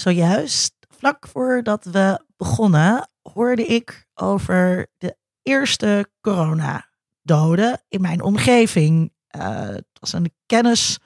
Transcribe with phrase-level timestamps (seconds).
[0.00, 9.12] zojuist, vlak voordat we begonnen, hoorde ik over de eerste coronadoden in mijn omgeving.
[9.36, 10.98] Uh, het was een kennis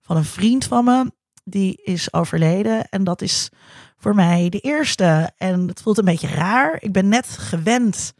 [0.00, 1.12] van een vriend van me,
[1.44, 2.88] die is overleden.
[2.88, 3.48] En dat is
[3.96, 5.32] voor mij de eerste.
[5.36, 6.76] En het voelt een beetje raar.
[6.78, 8.12] Ik ben net gewend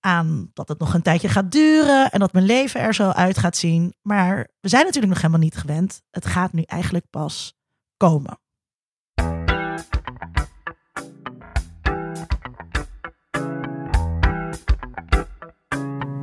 [0.00, 3.38] aan dat het nog een tijdje gaat duren en dat mijn leven er zo uit
[3.38, 3.94] gaat zien.
[4.02, 6.02] Maar we zijn natuurlijk nog helemaal niet gewend.
[6.10, 7.54] Het gaat nu eigenlijk pas
[7.96, 8.38] komen.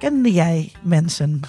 [0.00, 1.40] Kende jij mensen?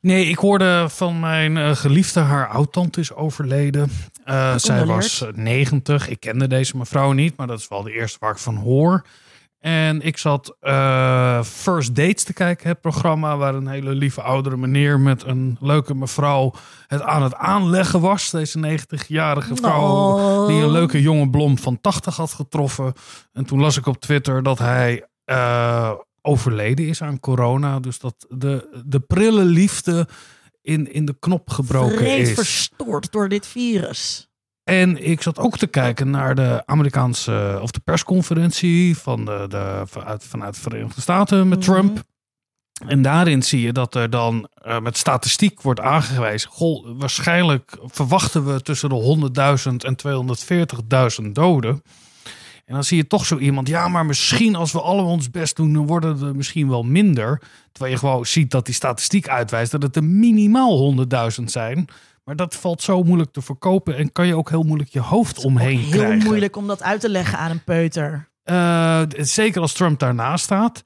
[0.00, 3.90] Nee, ik hoorde van mijn uh, geliefde, haar oud-tante is overleden.
[4.26, 6.08] Uh, zij was 90.
[6.08, 9.04] Ik kende deze mevrouw niet, maar dat is wel de eerste waar ik van hoor.
[9.58, 14.56] En ik zat uh, First Dates te kijken, het programma waar een hele lieve oudere
[14.56, 16.52] meneer met een leuke mevrouw
[16.86, 18.30] het aan het aanleggen was.
[18.30, 20.46] Deze 90-jarige vrouw Oh.
[20.46, 22.92] die een leuke jonge blom van 80 had getroffen.
[23.32, 25.90] En toen las ik op Twitter dat hij uh,
[26.22, 27.80] overleden is aan corona.
[27.80, 30.08] Dus dat de, de prille liefde
[30.62, 32.34] in, in de knop gebroken Vreed is.
[32.34, 34.28] verstoord door dit virus.
[34.64, 39.82] En ik zat ook te kijken naar de Amerikaanse of de persconferentie van de, de,
[39.84, 41.70] vanuit, vanuit de Verenigde Staten met Mhm.
[41.70, 42.02] Trump.
[42.86, 46.50] En daarin zie je dat er dan uh, met statistiek wordt aangewezen.
[46.50, 49.30] Goh, waarschijnlijk verwachten we tussen de
[49.62, 49.96] 100.000 en
[51.24, 51.82] 240.000 doden.
[52.70, 55.56] En dan zie je toch zo iemand, ja, maar misschien als we allemaal ons best
[55.56, 57.42] doen, dan worden er misschien wel minder.
[57.72, 60.94] Terwijl je gewoon ziet dat die statistiek uitwijst dat het er minimaal
[61.38, 61.88] 100.000 zijn.
[62.24, 65.44] Maar dat valt zo moeilijk te verkopen en kan je ook heel moeilijk je hoofd
[65.44, 66.24] omheen Heel krijgen.
[66.24, 68.28] moeilijk om dat uit te leggen aan een peuter.
[68.44, 70.82] Uh, zeker als Trump daarnaast staat.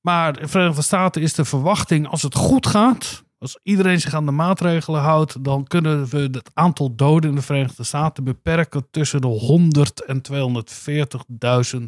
[0.00, 4.26] Maar de Verenigde Staten is de verwachting, als het goed gaat, als iedereen zich aan
[4.26, 9.20] de maatregelen houdt, dan kunnen we het aantal doden in de Verenigde Staten beperken tussen
[9.20, 10.22] de 100 en
[11.82, 11.84] 240.000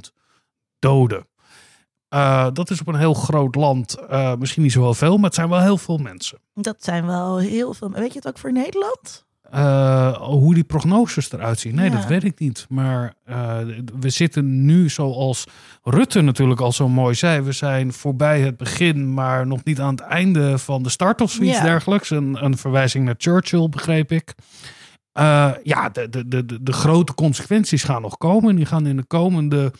[0.78, 1.26] doden.
[2.14, 5.24] Uh, dat is op een heel groot land uh, misschien niet zo heel veel, maar
[5.24, 6.38] het zijn wel heel veel mensen.
[6.54, 7.90] Dat zijn wel heel veel.
[7.90, 9.26] Weet je het ook voor Nederland?
[9.54, 11.74] Uh, hoe die prognoses eruit zien.
[11.74, 11.96] Nee, ja.
[11.96, 12.66] dat weet ik niet.
[12.68, 13.58] Maar uh,
[14.00, 15.44] we zitten nu, zoals
[15.82, 19.90] Rutte natuurlijk al zo mooi zei, we zijn voorbij het begin, maar nog niet aan
[19.94, 21.62] het einde van de start of zoiets Ja.
[21.62, 22.10] dergelijks.
[22.10, 24.34] Een, een verwijzing naar Churchill, begreep ik.
[25.18, 28.56] Uh, ja, de, de, de, de grote consequenties gaan nog komen.
[28.56, 29.72] Die gaan in de komende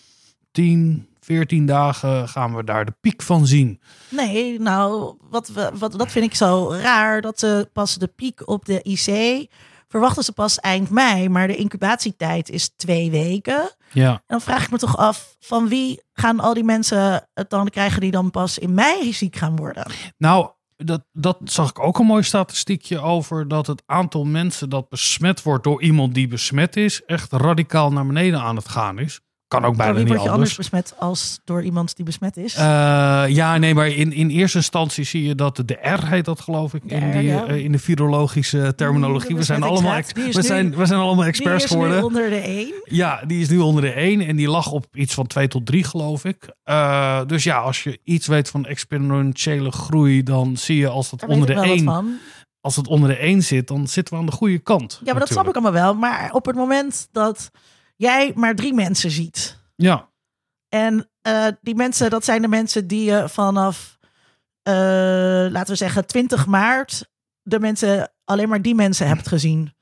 [0.51, 3.81] 10, 14 dagen gaan we daar de piek van zien.
[4.09, 7.21] Nee, nou, wat we, wat, dat vind ik zo raar.
[7.21, 9.49] Dat ze pas de piek op de IC
[9.89, 11.29] verwachten ze pas eind mei.
[11.29, 13.71] Maar de incubatietijd is twee weken.
[13.93, 14.11] Ja.
[14.11, 17.69] En dan vraag ik me toch af, van wie gaan al die mensen het dan
[17.69, 19.91] krijgen die dan pas in mei ziek gaan worden?
[20.19, 23.49] Nou, dat, dat zag ik ook een mooi statistiekje over.
[23.49, 28.07] Dat het aantal mensen dat besmet wordt door iemand die besmet is, echt radicaal naar
[28.07, 29.21] beneden aan het gaan is.
[29.53, 30.33] Kan ook bijna niet word je anders.
[30.33, 32.57] anders besmet als door iemand die besmet is?
[32.57, 32.63] Uh,
[33.29, 36.75] ja, nee, maar in, in eerste instantie zie je dat de R heet dat geloof
[36.75, 37.49] ik De in, R, die, ja.
[37.49, 39.29] uh, in de virologische terminologie.
[39.29, 41.77] De We zijn, allemaal, is we, nu- zijn, we zijn allemaal experts die is nu
[41.83, 42.05] geworden.
[42.05, 42.73] onder de één.
[42.85, 45.67] Ja, die is nu onder de 1 en die lag op iets van 2 tot
[45.67, 46.55] 3 geloof ik.
[46.65, 51.21] Uh, dus ja, als je iets weet van exponentiële groei, dan zie je als dat
[51.21, 52.15] Daar onder de ik wel wat 1 van.
[52.61, 55.01] als het onder de 1 zit, dan zitten we aan de goede kant.
[55.05, 55.95] Ja, maar dat snap ik allemaal wel.
[55.95, 57.51] Maar op het moment dat
[58.03, 59.61] jij maar drie mensen ziet.
[59.77, 60.11] Ja,
[60.69, 63.99] En eh, die mensen, dat zijn de mensen die je vanaf,
[64.63, 64.75] eh,
[65.51, 67.11] laten we zeggen, 20 maart,
[67.43, 69.75] de mensen, alleen maar die mensen hebt gezien.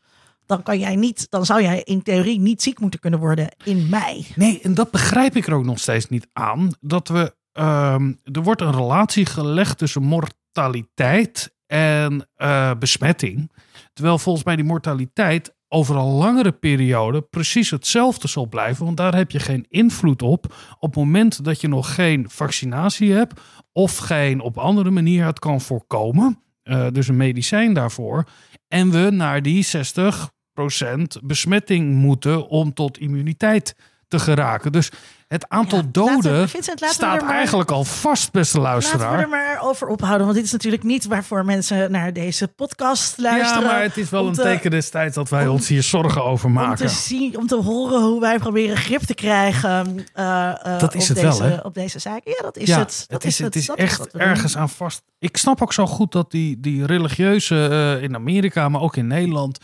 [0.46, 3.88] Dan kan jij niet, dan zou jij in theorie niet ziek moeten kunnen worden in
[3.88, 4.26] mei.
[4.34, 6.70] Nee, en dat begrijp ik er ook nog steeds niet aan.
[6.80, 13.52] Dat we, ehm, er wordt een relatie gelegd tussen mortaliteit en eh, besmetting.
[13.92, 18.84] Terwijl volgens mij die mortaliteit over een langere periode precies hetzelfde zal blijven.
[18.84, 20.54] Want daar heb je geen invloed op.
[20.78, 23.40] Op het moment dat je nog geen vaccinatie hebt
[23.72, 26.42] of geen op andere manier het kan voorkomen.
[26.62, 28.24] eh, dus een medicijn daarvoor.
[28.68, 33.74] En we naar die 60% besmetting moeten om tot immuniteit
[34.08, 34.72] te geraken.
[34.72, 34.90] Dus
[35.30, 38.86] Het aantal Ja, laten we- doden Vincent, staat maar- eigenlijk al vast, beste Laten we
[38.94, 39.28] er luisteraar.
[39.28, 40.22] maar over ophouden.
[40.24, 43.62] Want dit is natuurlijk niet waarvoor mensen naar deze podcast luisteren.
[43.62, 45.82] Ja, maar het is wel een te- teken des tijds dat wij om- ons hier
[45.82, 46.88] zorgen over Om te, maken.
[46.90, 51.08] zien, om te horen hoe wij proberen grip te krijgen eh, eh, Dat is op,
[51.08, 51.56] het wel, deze, hè?
[51.56, 52.30] op deze zaken.
[52.36, 53.04] Ja, dat is ja, het.
[53.08, 55.02] Dat het is, het is echt ergens aan vast.
[55.18, 59.06] Ik snap ook zo goed dat die, die religieuze eh, in Amerika, maar ook in
[59.06, 59.58] Nederland.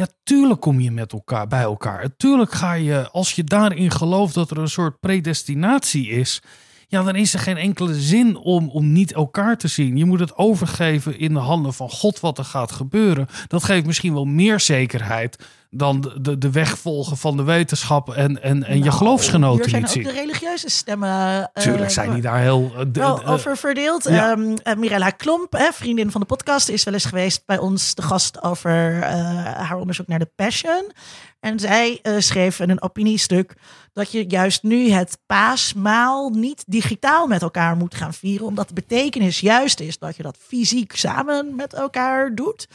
[0.00, 2.16] Ja, tuurlijk kom je met elkaar bij elkaar.
[2.16, 6.42] Tuurlijk ga je, als je daarin gelooft dat er een soort predestinatie is.
[6.86, 9.96] Ja, dan is er geen enkele zin om, om niet elkaar te zien.
[9.96, 13.26] Je moet het overgeven in de handen van God wat er gaat gebeuren.
[13.46, 18.42] Dat geeft misschien wel meer zekerheid dan de, de, weg volgen van de wetenschap en,
[18.42, 20.14] en, en je Nou, geloofsgenoten Hier zijn niet ook zien.
[20.14, 21.50] de religieuze stemmen.
[21.52, 22.72] eh, Tuurlijk zijn die daar heel...
[22.76, 24.04] eh, wel de- over verdeeld.
[24.04, 24.30] ja.
[24.32, 27.94] Ehm, eh, Mirella Klomp, hè, vriendin van de podcast, is wel eens geweest bij ons
[27.94, 29.12] de gast over eh,
[29.44, 30.92] haar onderzoek naar de Passion.
[31.40, 33.54] En zij eh, schreef in een opiniestuk
[33.92, 38.46] dat je juist nu het paasmaal niet digitaal met elkaar moet gaan vieren.
[38.46, 42.68] Omdat de betekenis juist is dat je dat fysiek samen met elkaar doet.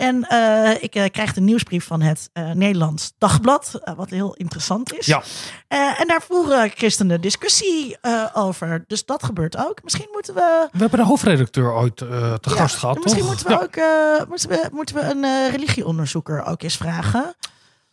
[0.00, 4.94] En eh, ik eh, krijg de nieuwsbrief van het eh, Nederlands Dagblad, wat heel interessant
[4.98, 5.06] is.
[5.06, 5.22] Ja.
[5.68, 8.84] Eh, en daar voeren christenen discussie eh, over.
[8.86, 9.80] Dus dat gebeurt ook.
[9.82, 10.68] Misschien moeten we.
[10.72, 13.30] We hebben de hoofdredacteur ooit eh, te ja, gast gehad, Misschien toch?
[13.30, 13.60] moeten we Ja.
[13.62, 13.76] ook
[14.20, 17.34] eh, moeten we, moeten we een eh, religieonderzoeker ook eens vragen.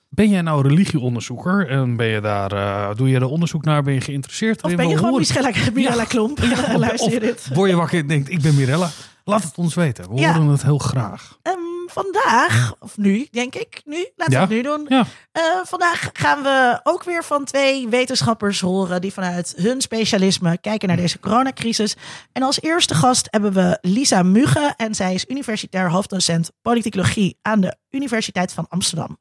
[0.10, 3.94] Ben jij nou religieonderzoeker en ben je daar, eh, doe je er onderzoek naar, ben
[3.94, 4.63] je geïnteresseerd?
[4.63, 6.39] Of ben je gewoon Michela, Mirella Klomp?
[6.44, 7.48] Ja, Luister je dit?
[7.53, 8.89] Word je wakker en denkt, ik ben Mirella?
[9.24, 10.10] Laat het ons weten.
[10.13, 10.33] We Ja.
[10.33, 11.38] horen het heel graag.
[11.94, 13.81] Vandaag, of nu, denk ik.
[13.86, 14.48] Nu, laten Ja.
[14.48, 14.86] we het nu doen.
[14.89, 15.06] Ja.
[15.31, 20.88] Eh, vandaag gaan we ook weer van twee wetenschappers horen die vanuit hun specialisme kijken
[20.88, 21.95] naar deze coronacrisis.
[22.31, 27.62] En als eerste gast hebben we Lisa Mugge en zij is universitair hoofddocent politicologie aan
[27.62, 29.18] de Universiteit van Amsterdam.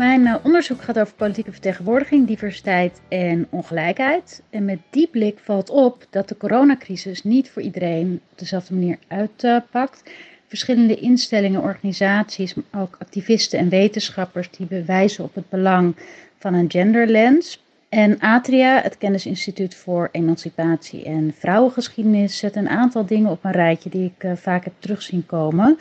[0.00, 4.42] Mijn eh, onderzoek gaat over politieke vertegenwoordiging, diversiteit en ongelijkheid.
[4.50, 8.98] En met die blik valt op dat de coronacrisis niet voor iedereen op dezelfde manier
[9.08, 10.02] uitpakt.
[10.46, 15.96] Verschillende instellingen, organisaties, maar ook activisten en wetenschappers die bewijzen op het belang
[16.38, 17.62] van een genderlens.
[17.88, 23.90] En Atria, het Kennisinstituut voor Emancipatie en Vrouwengeschiedenis, zet een aantal dingen op een rijtje
[23.90, 25.78] die ik eh, vaak heb terugzien komen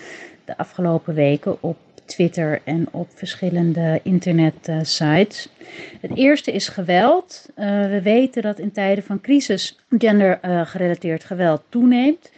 [0.50, 1.78] de afgelopen weken op
[2.10, 5.50] Twitter en op verschillende internetsites.
[6.02, 7.50] Het eerste is geweld.
[7.50, 12.32] Uh, we weten dat in tijden van crisis gendergerelateerd uh, geweld toeneemt.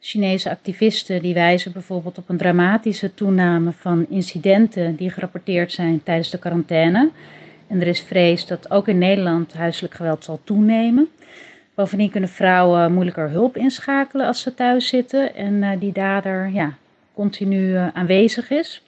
[0.00, 6.30] Chinese activisten die wijzen bijvoorbeeld op een dramatische toename van incidenten die gerapporteerd zijn tijdens
[6.30, 7.10] de quarantaine.
[7.66, 11.08] En er is vrees dat ook in Nederland huiselijk geweld zal toenemen.
[11.74, 16.74] Bovendien kunnen vrouwen moeilijker hulp inschakelen als ze thuis zitten en uh, die dader ja,
[17.14, 18.82] continu aanwezig is.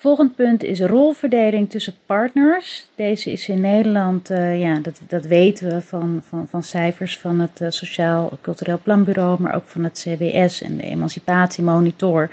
[0.00, 2.86] Volgend punt is rolverdeling tussen partners.
[2.94, 7.40] Deze is in Nederland, uh, ja, dat, dat weten we van, van, van cijfers van
[7.40, 12.30] het uh, Sociaal Cultureel Planbureau, maar ook van het CBS en de Emancipatiemonitor,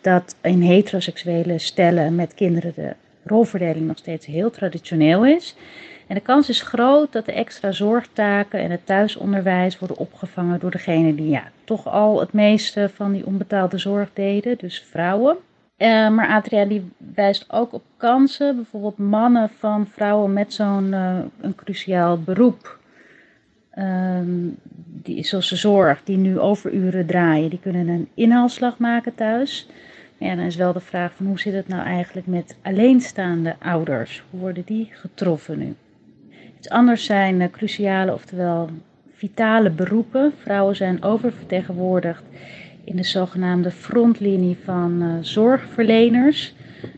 [0.00, 2.94] dat in heteroseksuele stellen met kinderen de
[3.24, 5.56] rolverdeling nog steeds heel traditioneel is.
[6.06, 10.70] En de kans is groot dat de extra zorgtaken en het thuisonderwijs worden opgevangen door
[10.70, 15.36] degene die ja, toch al het meeste van die onbetaalde zorg deden, dus vrouwen.
[15.78, 21.18] Uh, maar Adria die wijst ook op kansen, bijvoorbeeld mannen van vrouwen met zo'n uh,
[21.40, 22.78] een cruciaal beroep.
[23.78, 24.56] Um,
[25.02, 29.66] die, zoals de zorg, die nu overuren draaien, die kunnen een inhaalslag maken thuis.
[30.18, 33.56] Maar ja, dan is wel de vraag van hoe zit het nou eigenlijk met alleenstaande
[33.58, 34.22] ouders?
[34.30, 35.74] Hoe worden die getroffen nu?
[36.58, 38.68] Iets anders zijn uh, cruciale, oftewel
[39.14, 40.32] vitale beroepen.
[40.38, 42.22] Vrouwen zijn oververtegenwoordigd
[42.84, 46.54] in de zogenaamde frontlinie van uh, zorgverleners.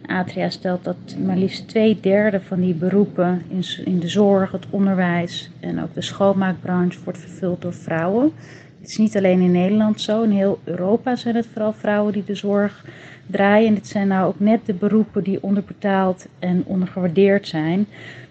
[0.06, 4.66] Atria stelt dat maar liefst twee derde van die beroepen in, in, de zorg, het
[4.70, 8.32] onderwijs en ook de schoonmaakbranche wordt vervuld door vrouwen.
[8.80, 12.24] Het is niet alleen in Nederland zo, in heel Europa zijn het vooral vrouwen die
[12.24, 12.84] de zorg
[13.26, 13.68] draaien.
[13.68, 17.86] En dit zijn nou ook net de beroepen die onderbetaald en ondergewaardeerd zijn.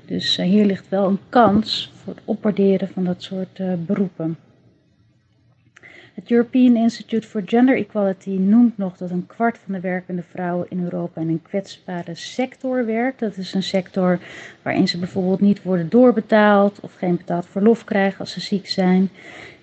[0.06, 4.38] Dus uh, hier ligt wel een kans voor het opwaarderen van dat soort uh, beroepen.
[6.16, 10.66] Het European Institute for Gender Equality noemt nog dat een kwart van de werkende vrouwen
[10.70, 13.20] in Europa in een kwetsbare sector werkt.
[13.20, 14.20] Dat is een sector
[14.62, 19.10] waarin ze bijvoorbeeld niet worden doorbetaald of geen betaald verlof krijgen als ze ziek zijn.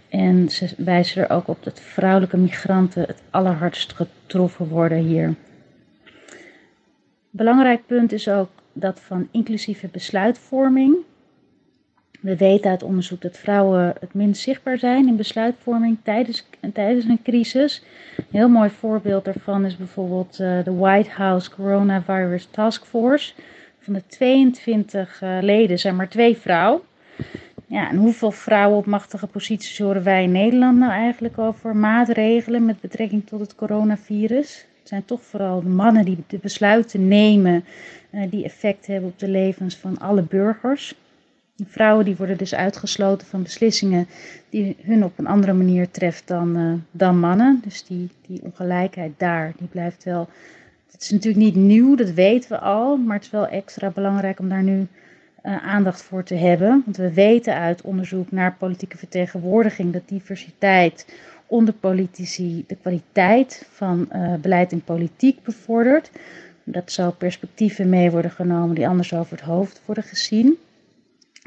[0.09, 5.35] En ze wijzen er ook op dat vrouwelijke migranten het allerhardst getroffen worden hier.
[7.31, 10.97] Belangrijk punt is ook dat van inclusieve besluitvorming.
[12.23, 17.23] We weten uit onderzoek dat vrouwen het minst zichtbaar zijn in besluitvorming tijdens, tijdens een
[17.23, 17.83] crisis.
[18.17, 23.33] Een heel mooi voorbeeld daarvan is bijvoorbeeld uh, de White House Coronavirus Task Force.
[23.79, 26.81] Van de 22 uh, leden zijn maar twee vrouwen.
[27.67, 32.65] Ja, en hoeveel vrouwen op machtige posities horen wij in Nederland nou eigenlijk over maatregelen
[32.65, 34.67] met betrekking tot het coronavirus?
[34.79, 37.65] Het zijn toch vooral de mannen die de besluiten nemen
[38.11, 40.95] uh, die effect hebben op de levens van alle burgers.
[41.69, 44.07] Vrouwen die worden dus uitgesloten van beslissingen
[44.51, 47.61] die hun op een andere manier treft dan, uh, dan mannen.
[47.65, 50.29] Dus die, die ongelijkheid daar, die blijft wel.
[50.91, 54.39] Het is natuurlijk niet nieuw, dat weten we al, maar het is wel extra belangrijk
[54.39, 54.87] om daar nu
[55.43, 56.83] uh, aandacht voor te hebben.
[56.85, 61.07] Want we weten uit onderzoek naar politieke vertegenwoordiging dat diversiteit
[61.47, 66.11] onder politici de kwaliteit van uh, beleid en politiek bevordert.
[66.65, 70.59] Dat zou perspectieven mee worden genomen die anders over het hoofd worden gezien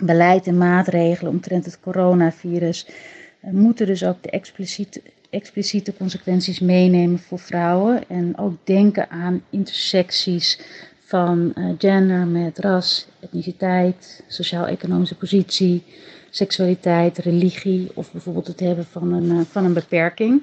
[0.04, 7.20] beleid en maatregelen omtrent het coronavirus uh, moeten dus ook de expliciete, expliciete consequenties meenemen
[7.20, 8.10] voor vrouwen.
[8.10, 10.60] En ook denken aan intersecties
[11.00, 15.84] van uh, gender met ras, etniciteit, sociaal-economische positie,
[16.30, 20.42] seksualiteit, religie of bijvoorbeeld het hebben van een, uh, van een beperking.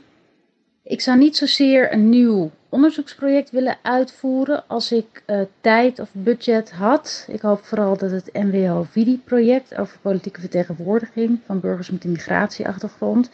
[0.92, 6.70] Ik zou niet zozeer een nieuw onderzoeksproject willen uitvoeren als ik uh, tijd of budget
[6.70, 7.26] had.
[7.28, 13.30] Ik hoop vooral dat het NWO-VIDI-project over politieke vertegenwoordiging van burgers met een migratieachtergrond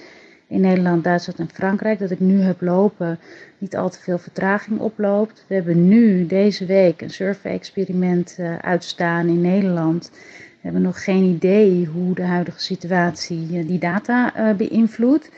[0.49, 3.19] in Nederland, Duitsland en Frankrijk, dat ik nu heb lopen,
[3.59, 5.45] niet al te veel vertraging oploopt.
[5.47, 10.11] We hebben nu deze week een survey-experiment uh, uitstaan in Nederland.
[10.13, 15.31] We hebben nog geen idee hoe de huidige situatie uh, die data beïnvloedt.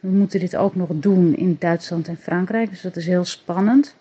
[0.00, 3.94] We moeten dit ook nog doen in Duitsland en Frankrijk, dus dat is heel spannend.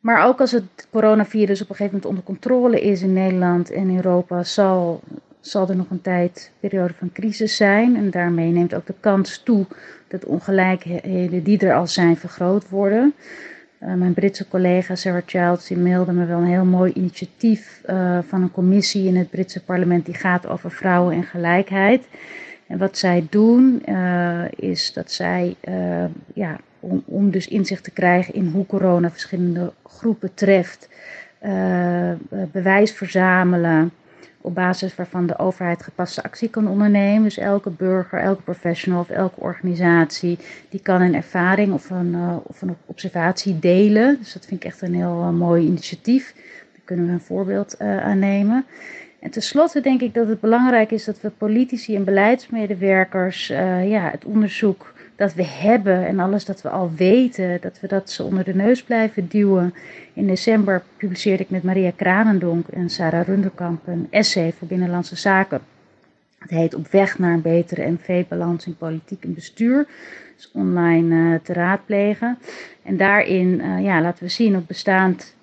[0.00, 3.96] Maar ook als het coronavirus op een gegeven moment onder controle is in Nederland en
[3.96, 5.00] Europa, zal,
[5.40, 7.96] zal er nog een tijd periode van crisis zijn.
[7.96, 9.66] En daarmee neemt ook de kans toe
[10.08, 13.14] dat ongelijkheden die er al zijn vergroot worden.
[13.82, 18.18] Uh, mijn Britse collega Sarah Childs die mailde me wel een heel mooi initiatief uh,
[18.28, 22.04] van een commissie in het Britse parlement die gaat over vrouwen en gelijkheid.
[22.72, 27.90] En wat zij doen uh, is dat zij, uh, ja, om, om, dus inzicht te
[27.90, 30.88] krijgen in hoe corona verschillende groepen treft,
[31.44, 32.12] uh,
[32.52, 33.90] bewijs verzamelen
[34.40, 37.22] op basis waarvan de overheid gepaste actie kan ondernemen.
[37.22, 40.38] Dus elke burger, elke professional of elke organisatie,
[40.68, 44.18] die kan een ervaring of een, of een observatie delen.
[44.18, 46.34] Dus dat vind ik echt een heel mooi initiatief.
[46.72, 48.64] Daar kunnen we een voorbeeld aan nemen.
[49.22, 54.10] En tenslotte denk ik dat het belangrijk is dat we politici en beleidsmedewerkers uh, ja,
[54.10, 58.22] het onderzoek dat we hebben en alles dat we al weten, dat we dat ze
[58.22, 59.74] onder de neus blijven duwen.
[60.12, 65.60] In december publiceerde ik met Maria Kranendonk en Sarah Runderkamp een essay voor Binnenlandse Zaken.
[66.38, 69.86] Het heet Op weg naar een betere MV-balans in politiek en bestuur.
[70.38, 72.38] Is online uh, te raadplegen.
[72.82, 75.34] En daarin uh, ja, laten we zien op, bestaand,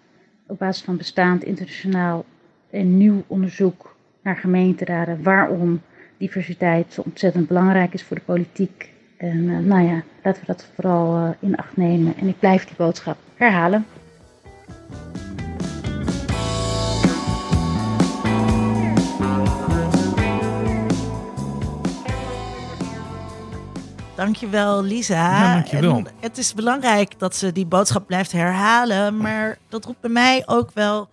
[0.48, 2.26] op basis van bestaand internationaal
[2.72, 5.82] een nieuw onderzoek naar gemeenteraden waarom
[6.18, 8.90] diversiteit zo ontzettend belangrijk is voor de politiek.
[9.18, 12.18] En uh, nou ja, laten we dat vooral uh, in acht nemen.
[12.18, 13.86] En ik blijf die boodschap herhalen.
[24.16, 25.16] Dankjewel, Lisa.
[25.16, 25.96] Ja, dankjewel.
[25.96, 30.44] En het is belangrijk dat ze die boodschap blijft herhalen, maar dat roept bij mij
[30.46, 31.10] ook wel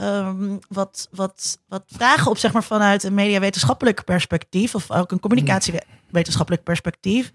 [0.00, 5.20] um, wat, wat, wat vragen op, zeg maar, vanuit een mediawetenschappelijk perspectief, of ook een
[5.20, 7.32] communicatiewetenschappelijk perspectief.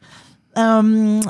[0.54, 1.24] Um, uh,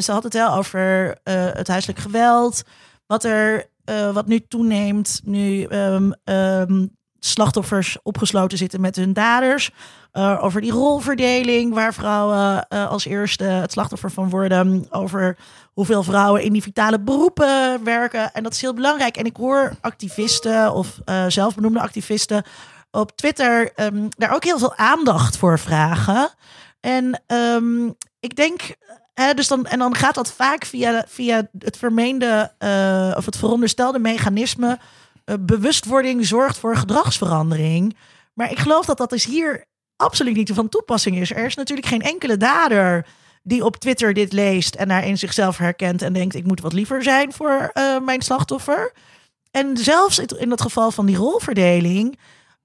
[0.00, 1.14] ze had het wel over uh,
[1.52, 2.62] het huiselijk geweld,
[3.06, 6.14] wat er uh, wat nu toeneemt, nu um,
[7.20, 9.70] slachtoffers opgesloten zitten met hun daders.
[10.12, 14.86] Uh, over die rolverdeling, waar vrouwen uh, als eerste het slachtoffer van worden.
[14.90, 15.36] Over
[15.72, 18.32] hoeveel vrouwen in die vitale beroepen werken.
[18.32, 19.16] En dat is heel belangrijk.
[19.16, 22.42] En ik hoor activisten of uh, zelfbenoemde activisten
[22.90, 26.28] op Twitter um, daar ook heel veel aandacht voor vragen.
[26.80, 28.76] En um, ik denk.
[29.34, 32.52] Dus dan, en dan gaat dat vaak via, via het vermeende
[33.16, 34.78] of het veronderstelde mechanisme.
[35.40, 37.96] Bewustwording zorgt voor gedragsverandering.
[38.34, 39.64] Maar ik geloof dat dat is hier
[39.96, 41.30] absoluut niet van toepassing is.
[41.30, 43.06] Er is natuurlijk geen enkele dader
[43.42, 47.02] die op Twitter dit leest en daarin zichzelf herkent en denkt: ik moet wat liever
[47.02, 48.92] zijn voor uh, mijn slachtoffer.
[49.50, 52.18] En zelfs in het geval van die rolverdeling.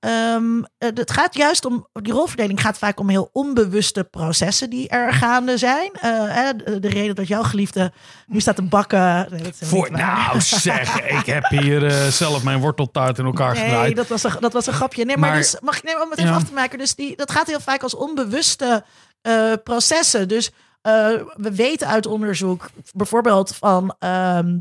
[0.03, 4.87] Ehm, eh, het gaat juist om, die rolverdeling gaat vaak om heel onbewuste processen die
[4.89, 5.91] er gaande zijn.
[5.91, 7.91] Eh, de, de reden dat jouw geliefde
[8.27, 9.27] nu staat te bakken.
[9.29, 13.53] nee, dat is Voor, nou zeg, ik heb hier eh, zelf mijn worteltaart in elkaar
[13.53, 13.95] Nee, gedraaid.
[13.95, 15.05] dat was, een, dat was een grapje.
[15.05, 16.37] Nee, maar, Maar- dus, mag ik nemen om het even Ja.
[16.37, 16.77] af te maken?
[16.77, 18.83] Dus die, dat gaat heel vaak als onbewuste
[19.21, 20.27] eh, processen.
[20.27, 20.93] Dus eh,
[21.33, 24.57] we weten uit onderzoek bijvoorbeeld van ehm,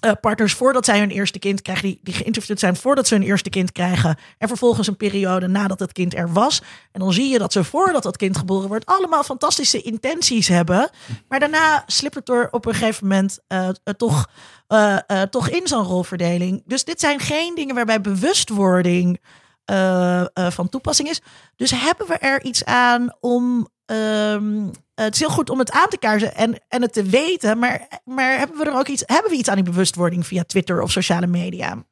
[0.00, 3.22] eh, partners voordat zij hun eerste kind krijgen, die, die geïnterviewd zijn voordat ze hun
[3.22, 4.18] eerste kind krijgen.
[4.38, 6.62] En vervolgens een periode nadat het kind er was.
[6.92, 10.90] En dan zie je dat ze voordat dat kind geboren wordt, allemaal fantastische intenties hebben.
[11.28, 14.28] Maar daarna slipt het door op een gegeven moment eh, toch,
[14.66, 16.62] eh, toch in zo'n rolverdeling.
[16.66, 19.20] Dus dit zijn geen dingen waarbij bewustwording
[20.34, 21.20] van toepassing is.
[21.56, 23.68] Dus hebben we er iets aan om.
[23.86, 27.58] Ehm, het is heel goed om het aan te kaarten en, en het te weten.
[27.58, 30.82] Maar, maar hebben we er ook iets, hebben we iets aan die bewustwording via Twitter
[30.82, 31.84] of sociale media?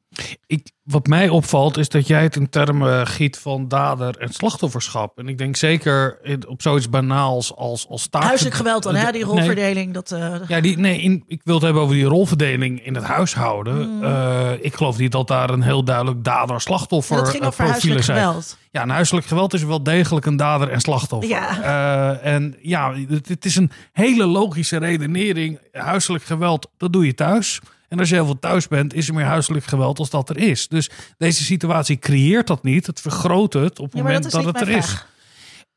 [0.47, 5.17] Ik, wat mij opvalt is dat jij het in termen giet van dader en slachtofferschap.
[5.17, 8.23] En ik denk zeker in- op zoiets banaals als, als taak.
[8.23, 9.11] Huiselijk geweld dan, hè?
[9.11, 9.93] Die Nee, rolverdeling.
[9.93, 13.03] Dat, eh, Ja, die, nee, in, ik wil het hebben over die rolverdeling in het
[13.03, 14.03] huishouden.
[14.03, 18.17] Eh, ik geloof niet dat daar een heel duidelijk dader-slachtoffer eh, over huiselijk profielen zijn.
[18.17, 18.57] geweld.
[18.71, 21.29] Ja, een huiselijk geweld is wel degelijk een dader en slachtoffer.
[21.29, 22.19] Ja.
[22.21, 25.59] En ja, het, het is een hele logische redenering.
[25.71, 27.61] Huiselijk geweld, dat doe je thuis.
[27.95, 30.37] En als je heel veel thuis bent, is er meer huiselijk geweld als dat er
[30.37, 30.67] is.
[30.67, 32.87] Dus deze situatie creëert dat niet.
[32.87, 35.05] Het vergroot het op het Ja, maar moment dat het er is.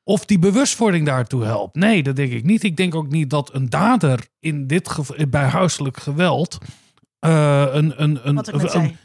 [0.02, 1.74] Of die bewustwording daartoe helpt.
[1.76, 2.62] Nee, dat denk ik niet.
[2.62, 6.58] Ik denk ook niet dat een dader in dit geval bij huiselijk geweld
[7.18, 8.96] eh, een, een, een, Wat ik net een- zei.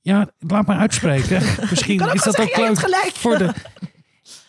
[0.00, 1.42] ja, laat me uitspreken.
[1.70, 3.52] Misschien is dat ook leuk voor de.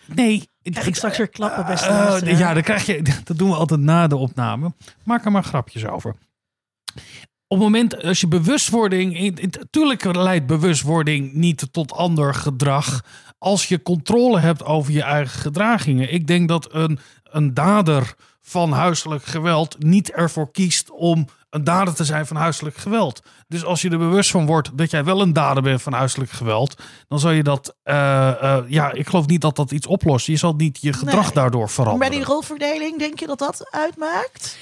[0.05, 3.55] Nee, Krijg ik straks weer klappen, beste eh, ja, dan krijg je, dat doen we
[3.55, 4.73] altijd na de opname.
[5.03, 6.15] Maak er maar grapjes over.
[7.53, 9.39] Op het moment als je bewustwording.
[9.41, 13.03] Natuurlijk leidt bewustwording niet tot ander gedrag.
[13.37, 16.13] Als je controle hebt over je eigen gedragingen.
[16.13, 21.93] Ik denk dat een, een dader van huiselijk geweld niet ervoor kiest om een dader
[21.93, 23.21] te zijn van huiselijk geweld.
[23.47, 26.31] Dus als je er bewust van wordt dat jij wel een dader bent van huiselijk
[26.31, 27.75] geweld, dan zal je dat.
[27.83, 30.25] eh, eh, ja, ik geloof niet dat dat iets oplost.
[30.25, 31.33] Je zal niet je gedrag Nee.
[31.33, 32.09] daardoor Maar veranderen.
[32.09, 34.57] bij die rolverdeling, denk je dat dat uitmaakt?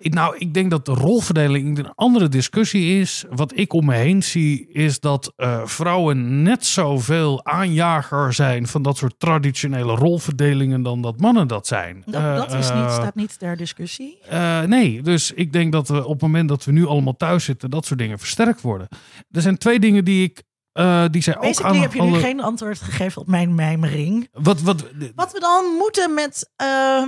[0.00, 3.24] Nou, ik denk dat de rolverdeling een andere discussie is.
[3.30, 8.82] Wat ik om me heen zie, is dat eh, vrouwen net zoveel aanjager zijn van
[8.82, 12.02] dat soort traditionele rolverdelingen dan dat mannen dat zijn.
[12.06, 14.18] Dat, Eh, dat is niet, eh, staat niet ter discussie.
[14.66, 17.70] nee, dus ik denk dat we op het moment dat we nu allemaal thuis zitten,
[17.70, 18.88] dat soort dingen versterkt worden.
[19.30, 20.42] Er zijn twee dingen die ik.
[20.72, 24.28] Eh, die zij ook heb je nu alle- geen antwoord gegeven op mijn mijmering.
[24.32, 27.02] Wat, wat, Wat we dan moeten met eh,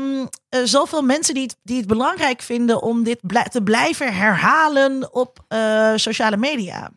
[0.64, 3.18] zoveel mensen die het, die het belangrijk vinden om dit
[3.50, 6.90] te blijven herhalen op eh, sociale media.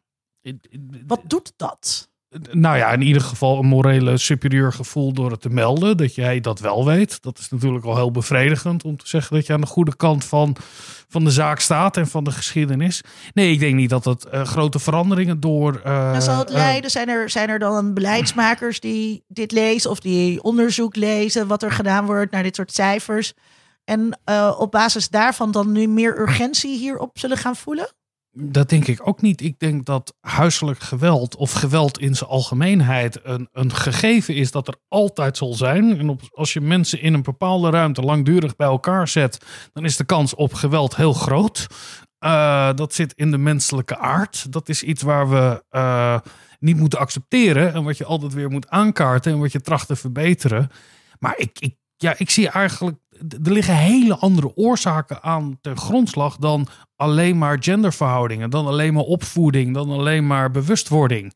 [1.07, 2.11] Wat doet dat?
[2.51, 5.97] Nou ja, in ieder geval een morele superieur gevoel door het te melden.
[5.97, 7.21] Dat jij dat wel weet.
[7.21, 10.25] Dat is natuurlijk al heel bevredigend om te zeggen dat je aan de goede kant
[10.25, 10.55] van,
[11.07, 13.03] van de zaak staat en van de geschiedenis.
[13.33, 15.81] Nee, ik denk niet dat dat eh, grote veranderingen door.
[15.83, 16.91] eh, zal het eh, leiden?
[16.91, 21.71] Zijn er, zijn er dan beleidsmakers die dit lezen of die onderzoek lezen wat er
[21.71, 23.33] gedaan wordt naar dit soort cijfers?
[23.83, 24.19] En
[24.57, 27.89] op basis daarvan dan nu meer urgentie hierop zullen gaan voelen?
[28.35, 29.41] Dat denk ik ook niet.
[29.41, 34.67] Ik denk dat huiselijk geweld of geweld in zijn algemeenheid een, een gegeven is dat
[34.67, 35.99] er altijd zal zijn.
[35.99, 39.97] En op, als je mensen in een bepaalde ruimte langdurig bij elkaar zet, dan is
[39.97, 41.67] de kans op geweld heel groot.
[42.17, 44.51] Eh, dat zit in de menselijke aard.
[44.51, 46.19] Dat is iets waar we eh,
[46.59, 49.95] niet moeten accepteren en wat je altijd weer moet aankaarten en wat je tracht te
[49.95, 50.69] verbeteren.
[51.19, 52.97] Maar ik, ik, ja, ik zie eigenlijk,
[53.43, 59.03] er liggen hele andere oorzaken aan ten grondslag dan alleen maar genderverhoudingen, dan alleen maar
[59.03, 61.33] opvoeding, dan alleen maar bewustwording.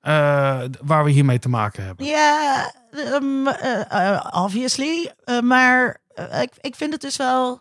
[0.00, 2.06] eh, waar we hiermee te maken hebben.
[2.06, 5.12] Ja, ehm, eh, obviously.
[5.24, 6.00] Eh, maar
[6.40, 7.60] ik, ik vind het dus wel.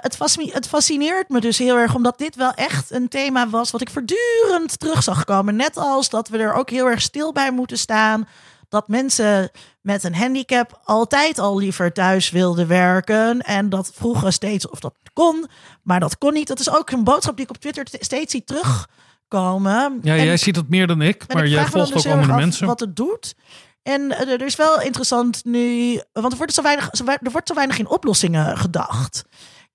[0.00, 3.80] het, het fascineert me dus heel erg, omdat dit wel echt een thema was wat
[3.80, 5.56] ik voortdurend terug zag komen.
[5.56, 8.28] Net als dat we er ook heel erg stil bij moeten staan.
[8.72, 13.40] Dat mensen met een handicap altijd al liever thuis wilden werken.
[13.40, 15.46] En dat vroeger steeds, of dat kon,
[15.82, 16.46] maar dat kon niet.
[16.48, 19.98] Dat is ook een boodschap die ik op Twitter te- steeds zie terugkomen.
[20.02, 22.12] Ja, En- jij ziet dat meer dan ik, maar ik jij volgt dus ook heel
[22.12, 22.66] erg andere mensen.
[22.66, 23.34] Wat het doet.
[23.82, 26.88] En eh, er is wel interessant nu, want er wordt zo weinig,
[27.22, 29.24] er wordt zo weinig in oplossingen gedacht.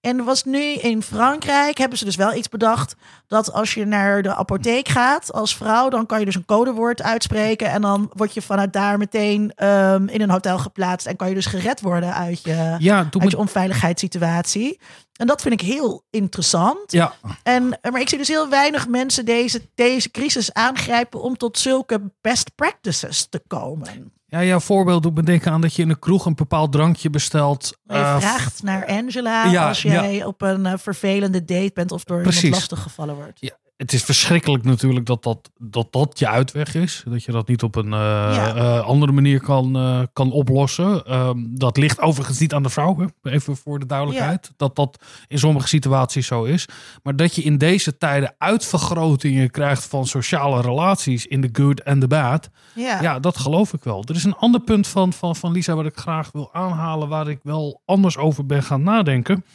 [0.07, 2.95] En er was nu in Frankrijk, hebben ze dus wel iets bedacht,
[3.27, 7.01] dat als je naar de apotheek gaat als vrouw, dan kan je dus een codewoord
[7.01, 11.29] uitspreken en dan word je vanuit daar meteen ehm, in een hotel geplaatst en kan
[11.29, 14.79] je dus gered worden uit je, Ja, uit je onveiligheidssituatie.
[15.13, 16.91] En dat vind ik heel interessant.
[16.91, 21.57] ja, En, maar ik zie dus heel weinig mensen deze, deze crisis aangrijpen om tot
[21.57, 24.11] zulke best practices te komen.
[24.29, 27.09] Ja, jouw voorbeeld doet me denken aan dat je in een kroeg een bepaald drankje
[27.09, 27.77] bestelt.
[27.83, 32.03] Je eh, vraagt naar Angela ja, als jij op een eh, vervelende date bent of
[32.03, 32.43] door Precies.
[32.43, 33.39] iemand lastig gevallen wordt.
[33.39, 37.03] Ja, het is verschrikkelijk natuurlijk dat dat, dat dat je uitweg is.
[37.09, 37.99] Dat je dat niet op een eh,
[38.35, 38.55] Ja.
[38.55, 41.05] eh, andere manier kan, eh, kan oplossen.
[41.05, 43.31] Ehm, dat ligt overigens niet aan de vrouw, hè.
[43.31, 44.51] even voor de duidelijkheid.
[44.57, 46.65] Dat dat in sommige situaties zo is.
[47.03, 51.99] Maar dat je in deze tijden uitvergrotingen krijgt van sociale relaties in de good en
[51.99, 52.49] de bad.
[52.75, 53.01] Ja.
[53.01, 54.03] Ja, dat geloof ik wel.
[54.07, 57.29] Er is een ander punt van, van, van Lisa wat ik graag wil aanhalen, waar
[57.29, 59.45] ik wel anders over ben gaan nadenken.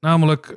[0.00, 0.56] Namelijk,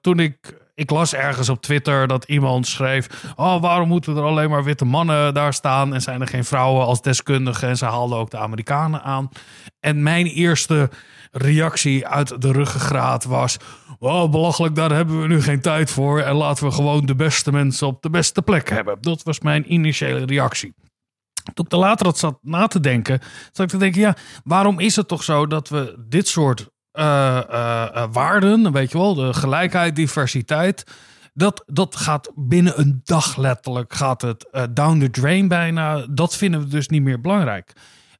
[0.00, 0.60] toen ik.
[0.74, 4.84] Ik las ergens op Twitter dat iemand schreef: Oh, waarom moeten er alleen maar witte
[4.84, 5.94] mannen daar staan?
[5.94, 7.68] En zijn er geen vrouwen als deskundigen?
[7.68, 9.28] En ze haalden ook de Amerikanen aan.
[9.80, 10.90] En mijn eerste
[11.30, 13.56] reactie uit de ruggengraat was:
[13.98, 16.20] Oh, belachelijk, daar hebben we nu geen tijd voor.
[16.20, 18.98] En laten we gewoon de beste mensen op de beste plek hebben.
[19.00, 20.74] Dat was mijn initiële reactie.
[21.54, 23.20] Toen ik er later zat na te denken,
[23.52, 26.70] zat ik te denken, ja, waarom is het toch zo dat we dit soort
[28.12, 30.84] waarden, weet je wel, de gelijkheid, diversiteit,
[31.34, 36.06] dat, dat gaat binnen een dag letterlijk, gaat het eh, down the drain bijna.
[36.10, 37.72] Dat vinden we dus niet meer belangrijk.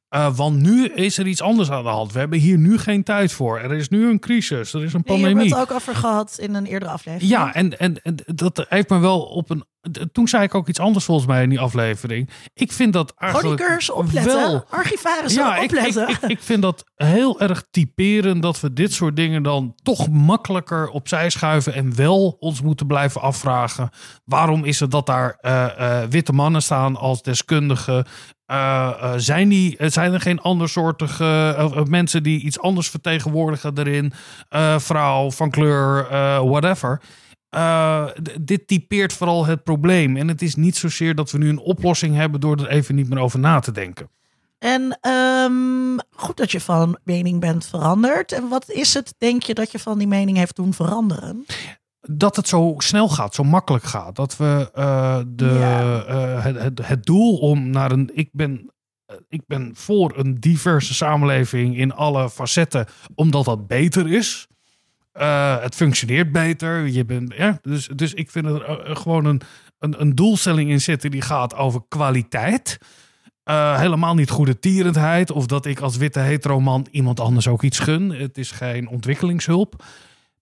[0.09, 2.11] Eh, want nu is er iets anders aan de hand.
[2.13, 3.59] We hebben hier nu geen tijd voor.
[3.59, 5.59] Er is nu een crisis, er is een Nee, je hebt pandemie.
[5.59, 7.31] het ook over gehad in een eerdere aflevering.
[7.31, 9.63] Ja, en, en, en dat heeft me wel op een.
[10.11, 12.29] Toen zei ik ook iets anders volgens mij in die aflevering.
[12.53, 13.81] Ik vind dat eigenlijk.
[13.93, 14.33] Opletten.
[14.35, 16.09] wel- Archivarissen ja, ik, ik, opletten.
[16.09, 20.89] ik, ik vind dat heel erg typerend dat we dit soort dingen dan toch makkelijker
[20.89, 23.89] opzij schuiven en wel ons moeten blijven afvragen.
[24.25, 28.05] Waarom is het dat daar eh, eh, witte mannen staan als deskundigen?
[28.45, 34.13] Eh, zijn, die, zijn er geen andersoortige mensen die iets anders vertegenwoordigen erin?
[34.77, 36.07] Vrouw, van kleur,
[36.49, 37.01] whatever.
[37.53, 38.05] Eh,
[38.41, 40.17] dit typeert vooral het probleem.
[40.17, 43.09] En het is niet zozeer dat we nu een oplossing hebben door er even niet
[43.09, 44.09] meer over na te denken.
[44.59, 48.31] En ehm, goed dat je van mening bent veranderd.
[48.31, 51.45] En wat is het, denk je, dat je van die mening heeft doen veranderen?
[52.09, 54.15] dat het zo snel gaat, zo makkelijk gaat.
[54.15, 56.03] Dat we eh, de, Ja.
[56.05, 58.11] eh, het, het, het doel om naar een.
[58.13, 58.71] Ik ben,
[59.29, 62.85] ik ben voor een diverse samenleving in alle facetten,
[63.15, 64.47] omdat dat beter is.
[65.13, 66.87] Eh, het functioneert beter.
[66.87, 69.41] Je bent, ja, dus, dus ik vind er eh, gewoon een,
[69.79, 72.77] een, een doelstelling in zitten die gaat over kwaliteit.
[73.43, 75.31] Eh, helemaal niet goede tierendheid.
[75.31, 78.09] Of dat ik als witte hetero man iemand anders ook iets gun.
[78.09, 79.83] Het is geen ontwikkelingshulp.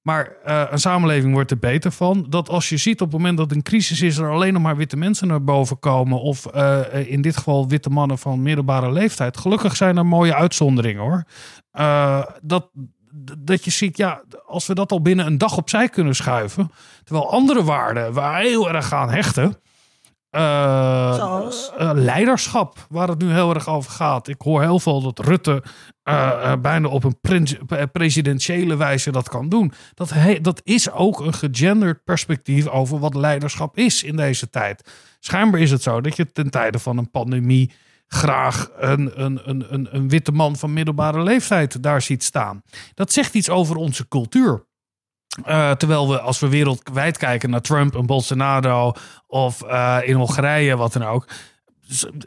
[0.01, 2.25] Maar eh, een samenleving wordt er beter van.
[2.29, 4.77] Dat als je ziet op het moment dat een crisis is, er alleen nog maar
[4.77, 6.21] witte mensen naar boven komen.
[6.21, 9.37] Of eh, in dit geval witte mannen van middelbare leeftijd.
[9.37, 11.23] Gelukkig zijn er mooie uitzonderingen hoor.
[11.71, 12.69] Eh, dat,
[13.37, 16.71] dat je ziet, ja, als we dat al binnen een dag opzij kunnen schuiven.
[17.03, 19.55] Terwijl andere waarden waar heel erg aan hechten.
[21.15, 21.71] Zoals?
[21.77, 24.27] eh, leiderschap, waar het nu heel erg over gaat.
[24.27, 25.63] Ik hoor heel veel dat Rutte
[26.03, 27.17] eh, bijna op een
[27.91, 29.73] presidentiële wijze dat kan doen.
[29.93, 34.91] Dat, he- dat is ook een gegenderd perspectief over wat leiderschap is in deze tijd.
[35.19, 37.71] Schijnbaar is het zo dat je ten tijde van een pandemie
[38.13, 42.61] graag een, een, een, een, witte man van middelbare leeftijd daar ziet staan.
[42.93, 44.65] Dat zegt iets over onze cultuur.
[45.43, 48.93] Eh, terwijl we, als we wereldwijd kijken naar Trump en Bolsonaro
[49.27, 51.27] of eh, in Hongarije, wat dan ook,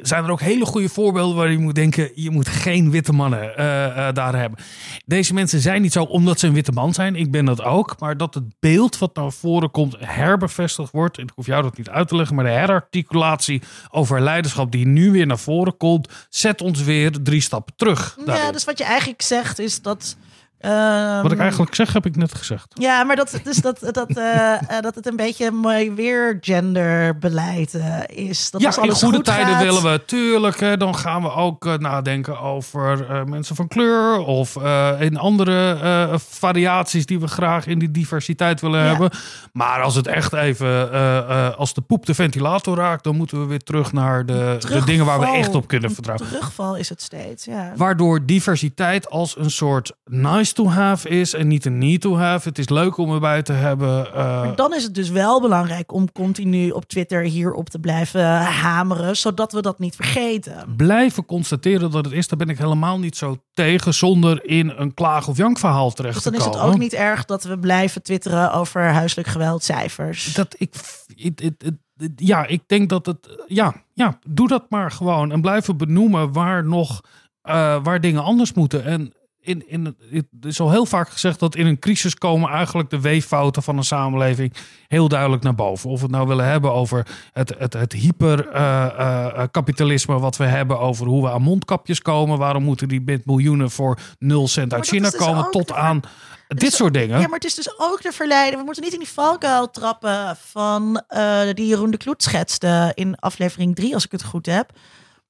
[0.03, 3.57] zijn er ook hele goede voorbeelden waar je moet denken: je moet geen witte mannen
[3.57, 4.59] eh, eh, daar hebben.
[5.07, 7.16] Deze mensen zijn niet zo omdat ze een witte man zijn.
[7.16, 7.94] Ik ben dat ook.
[7.98, 11.18] Maar dat het beeld wat naar voren komt herbevestigd wordt.
[11.18, 12.37] En ik hoef jou dat niet uit te leggen.
[12.37, 17.40] Maar de herarticulatie over leiderschap die nu weer naar voren komt, zet ons weer drie
[17.40, 18.18] stappen terug.
[18.27, 20.16] Ja, dus wat je eigenlijk zegt is dat...
[20.64, 22.66] ehm, Wat ik eigenlijk zeg, heb ik net gezegd.
[22.68, 27.74] Ja, maar dat, dus dat, dat, eh, eh, dat het een beetje mooi weer genderbeleid
[27.74, 27.98] eh,
[28.29, 28.50] is.
[28.50, 31.22] Dat ja, als in alles goede goed tijden gaat, willen we, tuurlijk, hè, dan gaan
[31.22, 34.57] we ook nadenken over mensen van kleur of
[34.98, 38.87] in andere variaties die we graag in die diversiteit willen Ja.
[38.87, 39.11] hebben.
[39.53, 43.62] Maar als het echt even, als de poep de ventilator raakt, dan moeten we weer
[43.62, 46.27] terug naar de, de dingen waar we echt op kunnen vertrouwen.
[46.29, 47.72] Terugval is het steeds, ja.
[47.77, 52.48] Waardoor diversiteit als een soort nice to have is en niet een need to have.
[52.48, 54.06] Het is leuk om erbij te hebben.
[54.06, 58.40] Uh, maar dan is het dus wel belangrijk om continu op Twitter hierop te blijven
[58.40, 60.74] hameren, zodat we dat niet vergeten.
[60.76, 64.94] Blijven constateren dat het is, daar ben ik helemaal niet zo tegen, zonder in een
[64.94, 66.44] klaag- of jankverhaal terecht dus te komen.
[66.44, 70.34] dan is het ook niet erg dat we blijven twitteren over huiselijk geweldcijfers.
[70.34, 70.74] Dat ik,
[71.16, 75.76] het, het, ja, ik denk dat het, ja, ja, doe dat maar gewoon en blijven
[75.76, 77.00] benoemen waar nog,
[77.44, 78.84] uh, waar dingen anders moeten.
[78.84, 79.12] En
[79.44, 83.00] in, in, het is al heel vaak gezegd dat in een crisis komen eigenlijk de
[83.00, 84.52] weeffouten van een samenleving
[84.88, 85.90] heel duidelijk naar boven.
[85.90, 90.44] Of we het nou willen hebben over het, het, het hyperkapitalisme uh, uh, wat we
[90.44, 92.38] hebben, over hoe we aan mondkapjes komen.
[92.38, 96.00] Waarom moeten die met miljoenen voor nul cent uit China dus komen, tot aan
[96.48, 97.20] dit soort dingen.
[97.20, 98.59] Ja, maar het is dus ook de verleiding.
[98.59, 103.18] We moeten niet in die valkuil trappen van uh, die Jeroen de Kloet schetste in
[103.18, 104.70] aflevering 3, als ik het goed heb.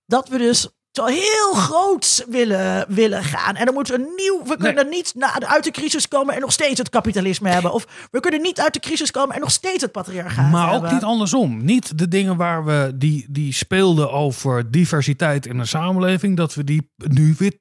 [0.06, 3.54] Dat we dus zo heel groot willen, willen gaan.
[3.56, 4.44] En dan moeten we nieuw.
[4.44, 7.72] We kunnen niet na, uit de crisis komen en nog steeds het kapitalisme hebben.
[7.72, 10.88] Of we kunnen niet uit de crisis komen en nog steeds het patriarchaat maar hebben.
[10.88, 11.64] ook niet andersom.
[11.64, 16.64] Niet de dingen waar we die, die speelden over diversiteit in de samenleving, dat we
[16.64, 17.58] die nu weer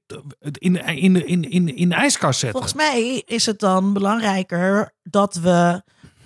[0.52, 2.60] in, in, in, in, in de ijskast zetten.
[2.62, 5.82] Volgens mij is het dan belangrijker dat we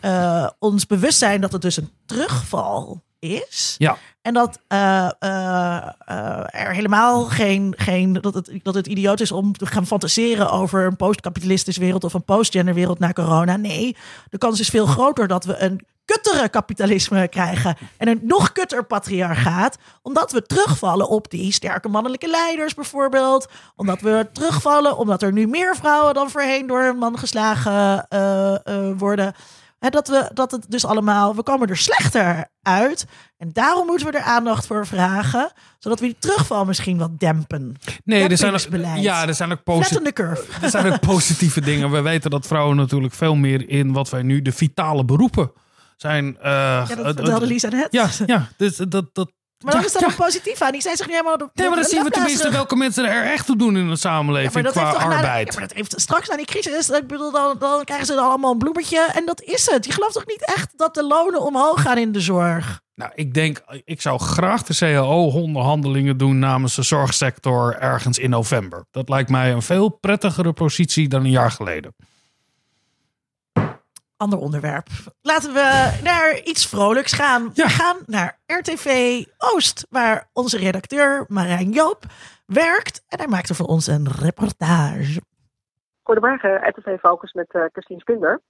[0.05, 3.75] uh, ons bewust zijn dat het dus een terugval is.
[3.77, 3.97] Ja.
[4.27, 5.87] En dat uh, uh,
[6.49, 10.85] er helemaal geen, geen dat, het, dat het idioot is om te gaan fantaseren over
[10.85, 13.55] een postkapitalistische wereld of een postgender wereld na corona.
[13.55, 13.95] Nee,
[14.29, 18.85] de kans is veel groter dat we een kuttere kapitalisme krijgen en een nog kutter
[18.85, 25.33] patriarchaat, omdat we terugvallen op die sterke mannelijke leiders bijvoorbeeld, omdat we terugvallen omdat er
[25.33, 28.07] nu meer vrouwen dan voorheen door een man geslagen
[28.97, 29.33] worden.
[29.79, 33.05] He, dat, we, dat het dus allemaal, we komen er slechter uit.
[33.37, 35.51] En daarom moeten we er aandacht voor vragen.
[35.79, 37.75] Zodat we die terugval misschien wat dempen.
[38.03, 40.43] Nee, er zijn ook, ja, er zijn ook, posit curve.
[40.61, 41.91] er zijn ook positieve dingen.
[41.91, 45.51] We weten dat vrouwen natuurlijk veel meer in wat wij nu de vitale beroepen
[45.95, 46.25] zijn.
[46.25, 47.87] Uh, ja, dat vertelde Lisa net.
[47.91, 49.31] Ja, ja dus dat, dat,
[49.63, 50.15] maar dat is dan ja.
[50.15, 50.71] positief aan.
[50.71, 51.33] Die zijn zich nu helemaal...
[51.33, 53.95] Op, nee, maar dan zien we tenminste welke mensen er echt toe doen in de
[53.95, 55.23] samenleving ja, qua arbeid.
[55.23, 58.13] Na, ja, maar dat heeft straks na die crisis, ik bedoel, dan, dan krijgen ze
[58.13, 59.85] dan allemaal een bloemetje en dat is het.
[59.85, 62.81] Je gelooft toch niet echt dat de lonen omhoog gaan in de zorg?
[62.95, 68.85] Nou, ik denk, ik zou graag de CAO-onderhandelingen doen namens de zorgsector ergens in november.
[68.91, 71.95] Dat lijkt mij een veel prettigere positie dan een jaar geleden
[74.17, 74.87] ander onderwerp.
[75.21, 77.51] Laten we naar iets vrolijks gaan.
[77.53, 77.63] Ja.
[77.63, 82.03] We gaan naar RTV Oost, waar onze redacteur Marijn Joop
[82.45, 83.05] werkt.
[83.07, 85.21] En hij maakte voor ons een reportage.
[86.03, 88.41] Goedemorgen, RTV Focus met uh, Christine Spinder.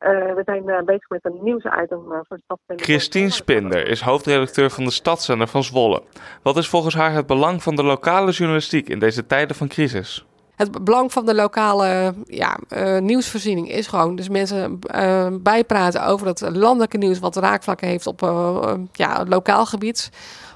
[0.00, 2.58] Uh, we zijn uh, bezig met een nieuwsitem voor de stad.
[2.66, 6.02] Christine Spinder is hoofdredacteur van de Stadszender van Zwolle.
[6.42, 10.26] Wat is volgens haar het belang van de lokale journalistiek in deze tijden van crisis?
[10.56, 16.26] Het belang van de lokale ja, uh, nieuwsvoorziening is gewoon dus mensen uh, bijpraten over
[16.26, 20.10] het landelijke nieuws wat raakvlakken heeft op uh, ja, lokaal gebied.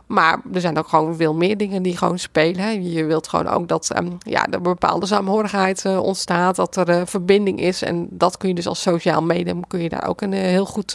[0.06, 2.92] Maar er zijn ook gewoon veel meer dingen die gewoon spelen.
[2.92, 7.82] Je wilt gewoon ook dat um, ja, er bepaalde saamhorigheid ontstaat, dat er verbinding is.
[7.82, 10.94] En dat kun je dus als sociaal medium kun je daar ook een heel goed.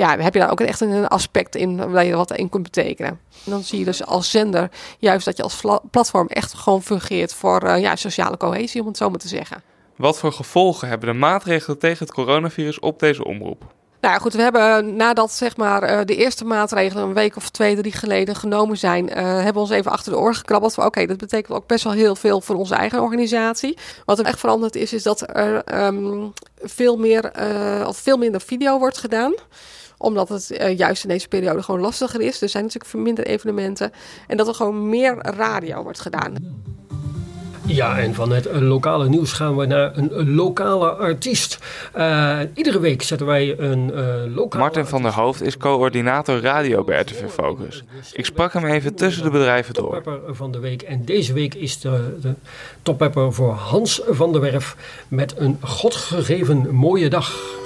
[0.00, 3.10] Ja, heb je daar ook echt een aspect in waar je wat in kunt betekenen.
[3.44, 7.34] En dan zie je dus als zender juist dat je als platform echt gewoon fungeert
[7.34, 9.62] voor ja, sociale cohesie, om het zo maar te zeggen.
[9.96, 13.64] Wat voor gevolgen hebben de maatregelen tegen het coronavirus op deze omroep?
[14.00, 17.76] Nou ja, goed, we hebben nadat zeg maar, de eerste maatregelen een week of twee,
[17.76, 20.78] drie geleden genomen zijn, uh, hebben we ons even achter de oren gekrabbeld.
[20.78, 23.78] Oké, okay, dat betekent ook best wel heel veel voor onze eigen organisatie.
[24.04, 26.32] Wat er echt veranderd is, is dat er um,
[26.62, 29.34] veel, meer, uh, of veel minder video wordt gedaan
[30.00, 32.42] omdat het uh, juist in deze periode gewoon lastiger is.
[32.42, 33.92] Er zijn natuurlijk minder evenementen.
[34.26, 36.34] En dat er gewoon meer radio wordt gedaan.
[37.66, 41.58] Ja, en van het lokale nieuws gaan we naar een lokale artiest.
[41.96, 46.84] Uh, iedere week zetten wij een uh, lokale Martin van der Hoofd is coördinator radio
[46.84, 47.84] bij RTV Focus.
[48.12, 49.92] Ik sprak hem even tussen de bedrijven door.
[49.92, 50.82] Toppepper van de week.
[50.82, 52.34] En deze week is de, de
[52.82, 54.76] toppepper voor Hans van der Werf
[55.08, 57.58] met een godgegeven mooie dag.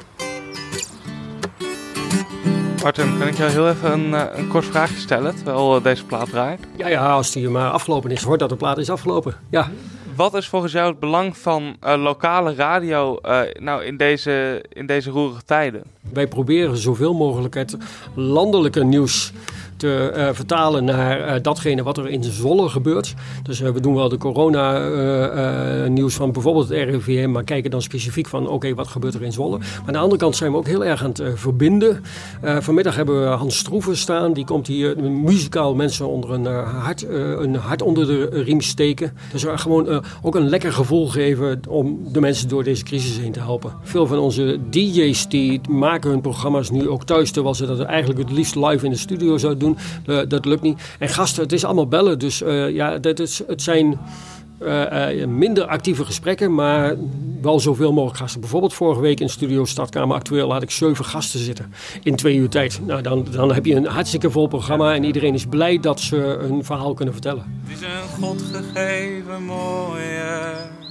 [2.84, 6.04] Martin, kan ik jou heel even een, uh, een kort vraagje stellen terwijl uh, deze
[6.04, 6.60] plaat draait?
[6.76, 9.34] Ja, ja, als die maar afgelopen is, hoort dat de plaat is afgelopen.
[9.50, 9.70] Ja.
[10.16, 13.18] Wat is volgens jou het belang van uh, lokale radio
[13.58, 15.82] nou in deze, in deze roerige tijden?
[16.12, 17.76] Wij proberen zoveel mogelijk het
[18.14, 19.32] landelijke nieuws
[19.76, 23.14] te uh, vertalen naar uh, datgene wat er in Zwolle gebeurt.
[23.42, 28.26] Dus uh, we doen wel de corona-nieuws van bijvoorbeeld het RIVM, maar kijken dan specifiek
[28.26, 29.58] van oké, wat gebeurt er in Zwolle.
[29.58, 32.02] Maar aan de andere kant zijn we ook heel erg aan het verbinden.
[32.42, 37.54] vanmiddag hebben we Hans Stroeven staan, die komt hier muzikaal mensen onder een, hart, een
[37.54, 39.12] hart onder de riem steken.
[39.32, 43.40] Dus gewoon ook een lekker gevoel geven om de mensen door deze crisis heen te
[43.40, 43.72] helpen.
[43.82, 48.20] Veel van onze DJ's die maken hun programma's nu ook thuis, terwijl ze dat eigenlijk
[48.20, 49.63] het liefst live in de studio zouden doen.
[50.06, 50.80] Uh, dat lukt niet.
[50.98, 53.98] En gasten, het is allemaal bellen, dus uh, ja, dat is, het zijn
[54.62, 56.94] uh, minder actieve gesprekken, maar
[57.42, 58.40] wel zoveel mogelijk gasten.
[58.40, 61.72] Bijvoorbeeld vorige week in Studio Stadkamer Actueel had ik zeven gasten zitten
[62.02, 62.80] in twee uur tijd.
[62.86, 66.16] Nou, dan, dan heb je een hartstikke vol programma en iedereen is blij dat ze
[66.16, 67.60] een verhaal kunnen vertellen.
[67.64, 70.82] Het is een godgegeven mooie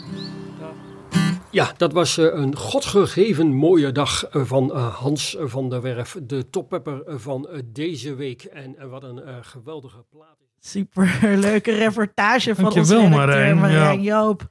[1.53, 6.49] ja, dat was uh, een godgegeven mooie dag van uh, Hans van der Werf, de
[6.49, 8.43] toppepper van deze week.
[8.43, 10.37] En wat een geweldige plaat.
[10.59, 14.17] Super leuke reportage van ons redacteur Marijn, Marijn ja.
[14.17, 14.47] Joop.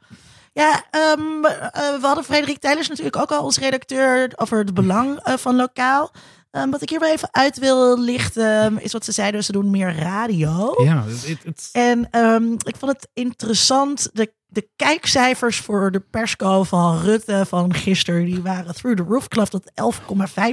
[0.53, 0.85] Ja,
[1.17, 6.13] um, we hadden Frederik Tijlers natuurlijk ook al als redacteur over het belang van lokaal.
[6.51, 9.45] Um, wat ik hier wel even uit wil lichten, is wat ze zeiden.
[9.45, 10.75] Ze doen meer radio.
[10.85, 11.69] Ja, het, het...
[11.73, 14.11] En um, ik vond het interessant.
[14.13, 19.25] De, de kijkcijfers voor de persco van Rutte van gisteren, die waren through the roof.
[19.25, 19.73] Ik geloof dat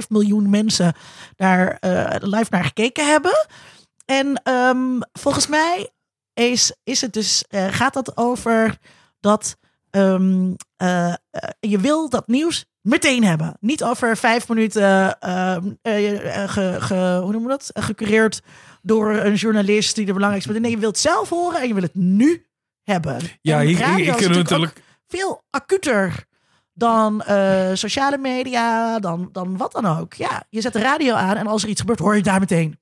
[0.02, 0.94] 11,5 miljoen mensen
[1.36, 3.46] daar uh, live naar gekeken hebben.
[4.04, 5.90] En um, volgens mij
[6.34, 8.78] is, is het dus, uh, gaat dat over
[9.20, 9.56] dat
[9.90, 11.14] um, uh,
[11.60, 13.56] je wil dat nieuws meteen hebben.
[13.60, 15.16] Niet over vijf minuten
[16.48, 17.70] ge, hoe noemen we dat?
[17.74, 18.42] gecureerd
[18.82, 20.58] door een journalist die de belangrijkste.
[20.58, 22.49] Nee, je wilt zelf horen en je wil het nu
[22.90, 23.20] hebben.
[23.40, 26.28] Ja, hier, hier kunnen natuurlijk veel acuter
[26.74, 30.14] dan uh, sociale media, dan, dan wat dan ook.
[30.14, 32.40] Ja, je zet de radio aan en als er iets gebeurt, hoor je het daar
[32.40, 32.78] meteen.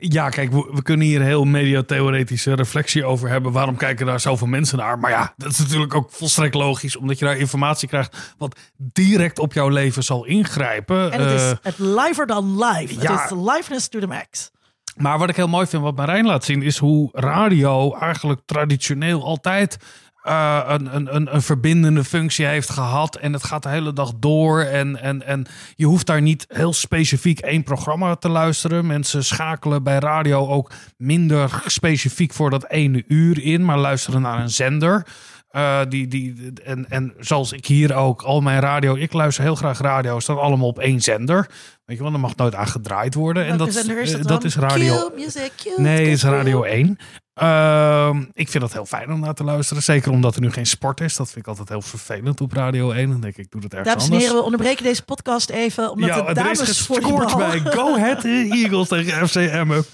[0.00, 3.52] Ja, kijk, we, we, kunnen hier heel mediatheoretische reflectie over hebben.
[3.52, 4.98] Waarom kijken daar zoveel mensen naar?
[4.98, 9.38] Maar ja, dat is natuurlijk ook volstrekt logisch, omdat je daar informatie krijgt wat direct
[9.38, 11.12] op jouw leven zal ingrijpen.
[11.12, 13.00] En het is het liver dan live.
[13.00, 14.50] Ja, het is liveness to the max.
[14.98, 19.24] Maar wat ik heel mooi vind, wat Marijn laat zien, is hoe radio eigenlijk traditioneel
[19.24, 19.78] altijd
[20.24, 23.16] uh, een, een, een verbindende functie heeft gehad.
[23.16, 24.60] En het gaat de hele dag door.
[24.60, 28.86] En, en, en je hoeft daar niet heel specifiek één programma te luisteren.
[28.86, 34.40] Mensen schakelen bij radio ook minder specifiek voor dat ene uur in, maar luisteren naar
[34.40, 35.06] een zender.
[35.52, 39.54] Uh, die, die, en, en zoals ik hier ook, al mijn radio, ik luister heel
[39.54, 41.50] graag radio, staan allemaal op één zender.
[41.84, 43.46] Weet je wel, er mag nooit aan gedraaid worden.
[43.46, 45.10] en dat, is dat, dat is radio.
[45.16, 46.98] Music, nee, is radio 1.
[47.42, 49.82] Uh, ik vind dat heel fijn om naar te luisteren.
[49.82, 51.16] Zeker omdat er nu geen sport is.
[51.16, 53.10] Dat vind ik altijd heel vervelend op Radio 1.
[53.10, 55.90] Dan denk ik, ik doe dat ergens Dames en heren, we onderbreken deze podcast even.
[55.90, 58.24] Omdat ja, de dames er is gescoord bij Go Ahead
[58.60, 59.84] Eagles tegen FC Emmen.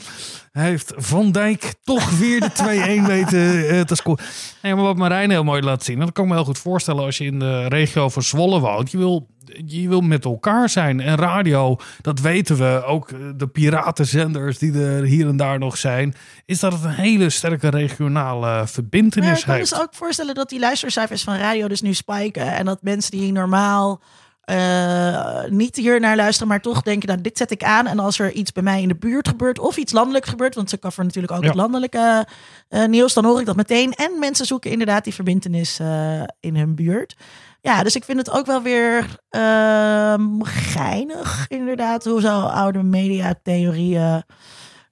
[0.58, 4.24] Heeft Van Dijk toch weer de 2-1 weten uh, te scoren.
[4.62, 5.98] Nee, maar wat Marijn heel mooi laat zien.
[5.98, 8.60] En dat kan ik me heel goed voorstellen als je in de regio van Zwolle
[8.60, 8.90] woont.
[8.90, 9.26] Je wil,
[9.66, 11.00] je wil met elkaar zijn.
[11.00, 12.82] En radio, dat weten we.
[12.86, 16.14] Ook de piratenzenders die er hier en daar nog zijn.
[16.46, 19.40] Is dat het een hele sterke regionale verbindenis heeft.
[19.40, 22.52] Ik kan dus ook voorstellen dat die luistercijfers van radio dus nu spiken.
[22.52, 24.00] En dat mensen die normaal...
[24.50, 27.86] Uh, niet hier naar luisteren, maar toch denken, nou, dit zet ik aan.
[27.86, 30.70] En als er iets bij mij in de buurt gebeurt, of iets landelijk gebeurt, want
[30.70, 31.46] ze coveren natuurlijk ook Ja.
[31.46, 32.26] het landelijke
[32.70, 33.92] uh, nieuws, dan hoor ik dat meteen.
[33.92, 37.16] En mensen zoeken inderdaad die verbindenis uh, in hun buurt.
[37.60, 44.22] Ja, dus ik vind het ook wel weer ehm, geinig, inderdaad, hoe zo oude mediatheorieën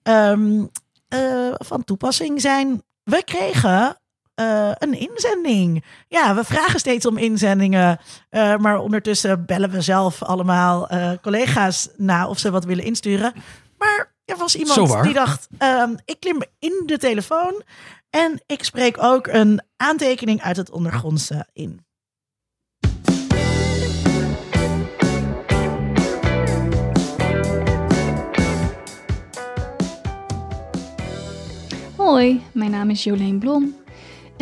[0.03, 0.71] um,
[1.53, 2.83] van toepassing zijn.
[3.03, 3.97] We kregen
[4.42, 5.85] uh, een inzending.
[6.09, 7.98] Ja, we vragen steeds om inzendingen.
[8.31, 13.33] Uh, maar ondertussen bellen we zelf allemaal uh, collega's na of ze wat willen insturen.
[13.78, 17.62] Maar er was iemand die dacht: um, ik klim in de telefoon
[18.11, 21.85] en ik spreek ook een aantekening uit het ondergrondse in.
[31.96, 33.82] Hoi, mijn naam is Jolene Blom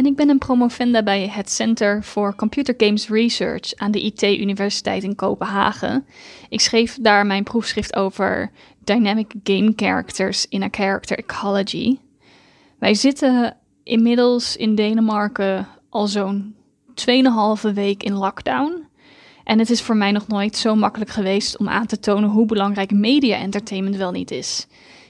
[0.00, 4.22] en ik ben een promovenda bij het Center for Computer Games Research aan de IT
[4.22, 6.06] Universiteit in Kopenhagen.
[6.48, 8.50] Ik schreef daar mijn proefschrift over
[8.84, 11.98] Dynamic Game Characters in a Character Ecology.
[12.78, 16.54] Wij zitten inmiddels in Denemarken al zo'n
[17.66, 18.84] 2,5 week in lockdown.
[19.44, 22.46] En het is voor mij nog nooit zo makkelijk geweest om aan te tonen hoe
[22.46, 24.66] belangrijk media entertainment wel niet is.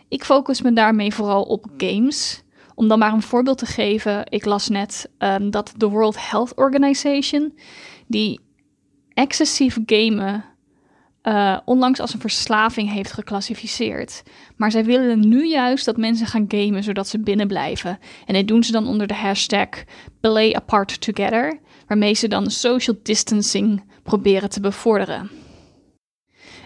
[0.08, 2.42] Ik focus me daarmee vooral op games.
[2.80, 6.54] Om dan maar een voorbeeld te geven, ik las net um, dat de World Health
[6.54, 7.58] Organization
[8.06, 8.40] die
[9.14, 10.44] excessief gamen
[11.22, 14.22] uh, onlangs als een verslaving heeft geclassificeerd.
[14.56, 17.98] Maar zij willen nu juist dat mensen gaan gamen zodat ze binnen blijven.
[18.26, 19.68] En dit doen ze dan onder de hashtag
[20.20, 25.30] Play Apart Together, waarmee ze dan social distancing proberen te bevorderen.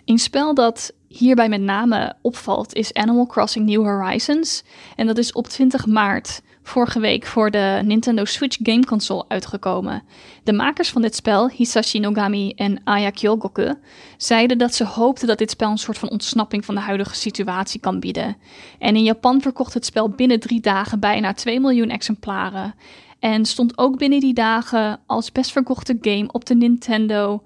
[0.05, 4.63] Een spel dat hierbij met name opvalt is Animal Crossing New Horizons.
[4.97, 10.03] En dat is op 20 maart vorige week voor de Nintendo Switch game console uitgekomen.
[10.45, 13.75] De makers van dit spel, Hisashi Nogami en Aya Kyogoku,
[14.17, 17.81] zeiden dat ze hoopten dat dit spel een soort van ontsnapping van de huidige situatie
[17.81, 18.37] kan bieden.
[18.79, 22.75] En in Japan verkocht het spel binnen drie dagen bijna 2 miljoen exemplaren.
[23.19, 27.43] En stond ook binnen die dagen als best verkochte game op de Nintendo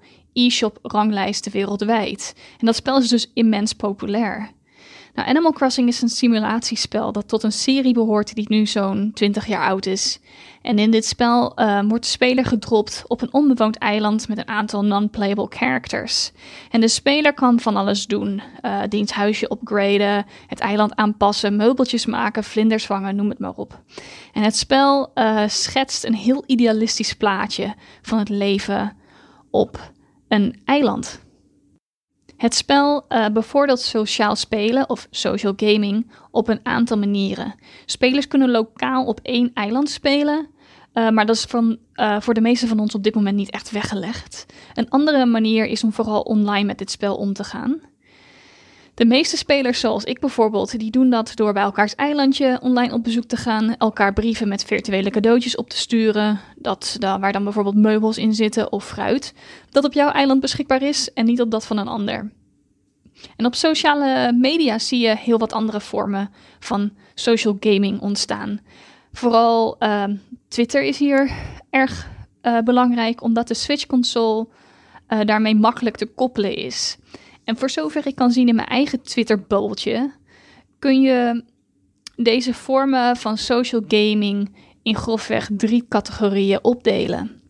[0.47, 2.33] eShop ranglijsten wereldwijd.
[2.59, 4.51] En dat spel is dus immens populair.
[5.13, 9.45] Nou, Animal Crossing is een simulatiespel dat tot een serie behoort die nu zo'n 20
[9.47, 10.19] jaar oud is.
[10.61, 14.47] En in dit spel uh, wordt de speler gedropt op een onbewoond eiland met een
[14.47, 16.31] aantal non-playable characters.
[16.71, 22.05] En de speler kan van alles doen: uh, diens huisje upgraden, het eiland aanpassen, meubeltjes
[22.05, 23.81] maken, vlinders vangen, noem het maar op.
[24.33, 28.97] En het spel uh, schetst een heel idealistisch plaatje van het leven
[29.51, 29.91] op
[30.29, 31.27] een eiland.
[32.37, 37.55] Het spel uh, bevordert sociaal spelen of social gaming op een aantal manieren.
[37.85, 40.47] Spelers kunnen lokaal op één eiland spelen,
[40.93, 43.49] uh, maar dat is van, uh, voor de meeste van ons op dit moment niet
[43.51, 44.45] echt weggelegd.
[44.73, 47.81] Een andere manier is om vooral online met dit spel om te gaan.
[48.99, 53.03] De meeste spelers, zoals ik bijvoorbeeld, die doen dat door bij elkaars eilandje online op
[53.03, 57.75] bezoek te gaan, elkaar brieven met virtuele cadeautjes op te sturen, dat, waar dan bijvoorbeeld
[57.75, 59.33] meubels in zitten of fruit,
[59.69, 62.31] dat op jouw eiland beschikbaar is en niet op dat van een ander.
[63.35, 68.59] En op sociale media zie je heel wat andere vormen van social gaming ontstaan.
[69.11, 70.03] Vooral uh,
[70.47, 71.31] Twitter is hier
[71.69, 72.09] erg
[72.41, 74.47] uh, belangrijk, omdat de Switch-console
[75.09, 76.97] uh, daarmee makkelijk te koppelen is.
[77.49, 80.11] En voor zover ik kan zien in mijn eigen Twitter-bubbeltje,
[80.79, 81.43] kun je
[82.15, 87.41] deze vormen van social gaming in grofweg drie categorieën opdelen.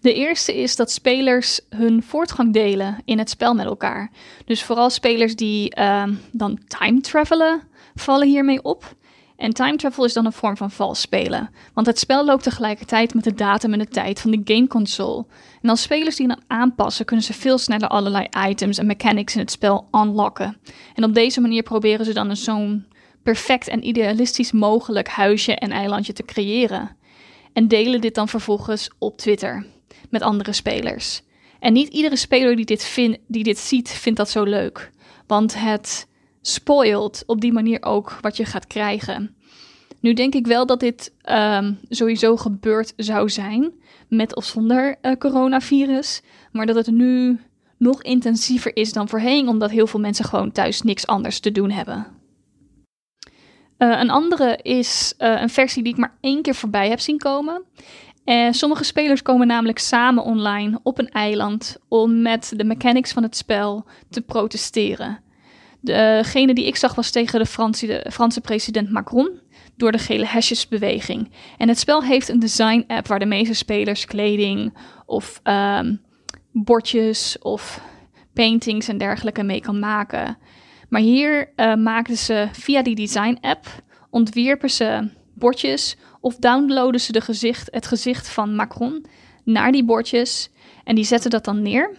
[0.00, 4.10] De eerste is dat spelers hun voortgang delen in het spel met elkaar.
[4.44, 7.62] Dus vooral spelers die uh, dan time travelen,
[7.94, 8.96] vallen hiermee op.
[9.36, 11.50] En time travel is dan een vorm van vals spelen.
[11.74, 15.26] Want het spel loopt tegelijkertijd met de datum en de tijd van de gameconsole.
[15.66, 19.40] En als spelers die dan aanpassen, kunnen ze veel sneller allerlei items en mechanics in
[19.40, 20.56] het spel unlocken.
[20.94, 22.86] En op deze manier proberen ze dan een zo'n
[23.22, 26.96] perfect en idealistisch mogelijk huisje en eilandje te creëren.
[27.52, 29.66] En delen dit dan vervolgens op Twitter
[30.10, 31.22] met andere spelers.
[31.60, 34.90] En niet iedere speler die dit, vind, die dit ziet, vindt dat zo leuk.
[35.26, 36.06] Want het
[36.40, 39.36] spoilt op die manier ook wat je gaat krijgen.
[40.00, 43.72] Nu denk ik wel dat dit um, sowieso gebeurd zou zijn,
[44.08, 46.22] met of zonder uh, coronavirus.
[46.52, 47.40] Maar dat het nu
[47.78, 51.70] nog intensiever is dan voorheen, omdat heel veel mensen gewoon thuis niks anders te doen
[51.70, 52.06] hebben.
[53.78, 57.18] Uh, een andere is uh, een versie die ik maar één keer voorbij heb zien
[57.18, 57.62] komen.
[58.24, 63.22] En sommige spelers komen namelijk samen online op een eiland om met de mechanics van
[63.22, 65.20] het spel te protesteren.
[65.80, 69.40] Degene die ik zag was tegen de Franse, de Franse president Macron
[69.76, 71.30] door de gele hesjesbeweging.
[71.58, 76.00] En het spel heeft een design-app waar de meeste spelers kleding of um,
[76.52, 77.80] bordjes of
[78.32, 80.38] paintings en dergelijke mee kan maken.
[80.88, 83.66] Maar hier uh, maakten ze via die design-app,
[84.10, 89.06] ontwierpen ze bordjes of downloaden ze de gezicht, het gezicht van Macron
[89.44, 90.50] naar die bordjes
[90.84, 91.96] en die zetten dat dan neer.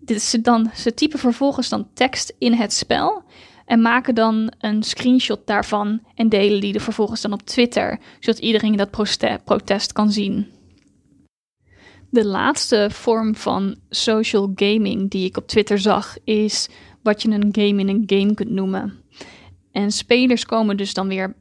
[0.00, 3.22] Dit ze, dan, ze typen vervolgens dan tekst in het spel
[3.68, 8.40] en maken dan een screenshot daarvan en delen die er vervolgens dan op Twitter, zodat
[8.40, 8.90] iedereen dat
[9.44, 10.46] protest kan zien.
[12.10, 16.68] De laatste vorm van social gaming die ik op Twitter zag is
[17.02, 19.02] wat je een game in een game kunt noemen.
[19.72, 21.36] En spelers komen dus dan weer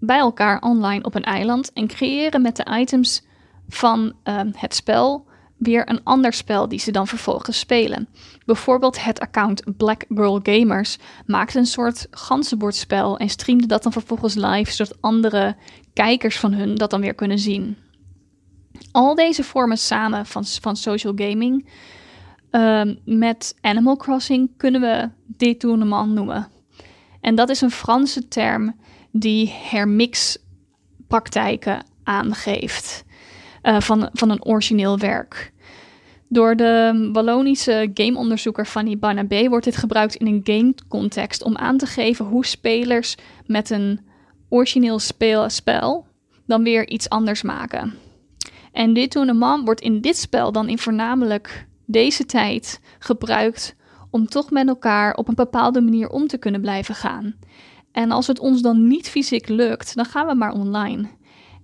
[0.00, 3.26] bij elkaar online op een eiland en creëren met de items
[3.68, 5.27] van uh, het spel
[5.58, 8.08] weer een ander spel die ze dan vervolgens spelen.
[8.44, 14.34] Bijvoorbeeld het account Black Girl Gamers maakte een soort ganzenbordspel en streamde dat dan vervolgens
[14.34, 15.56] live, zodat andere
[15.92, 17.76] kijkers van hun dat dan weer kunnen zien.
[18.92, 21.68] Al deze vormen samen van, van social gaming
[22.50, 26.48] uh, met Animal Crossing kunnen we détournement noemen.
[27.20, 28.76] En dat is een Franse term
[29.12, 33.04] die hermix-praktijken aangeeft
[33.68, 35.52] uh, van, van een origineel werk.
[36.28, 41.86] Door de Wallonische gameonderzoeker Fanny Barnabé wordt dit gebruikt in een game-context om aan te
[41.86, 43.16] geven hoe spelers
[43.46, 44.00] met een
[44.48, 46.06] origineel speel, spel
[46.46, 47.94] dan weer iets anders maken.
[48.72, 53.76] En dit tournement wordt in dit spel dan in voornamelijk deze tijd gebruikt
[54.10, 57.34] om toch met elkaar op een bepaalde manier om te kunnen blijven gaan.
[57.92, 61.08] En als het ons dan niet fysiek lukt, dan gaan we maar online.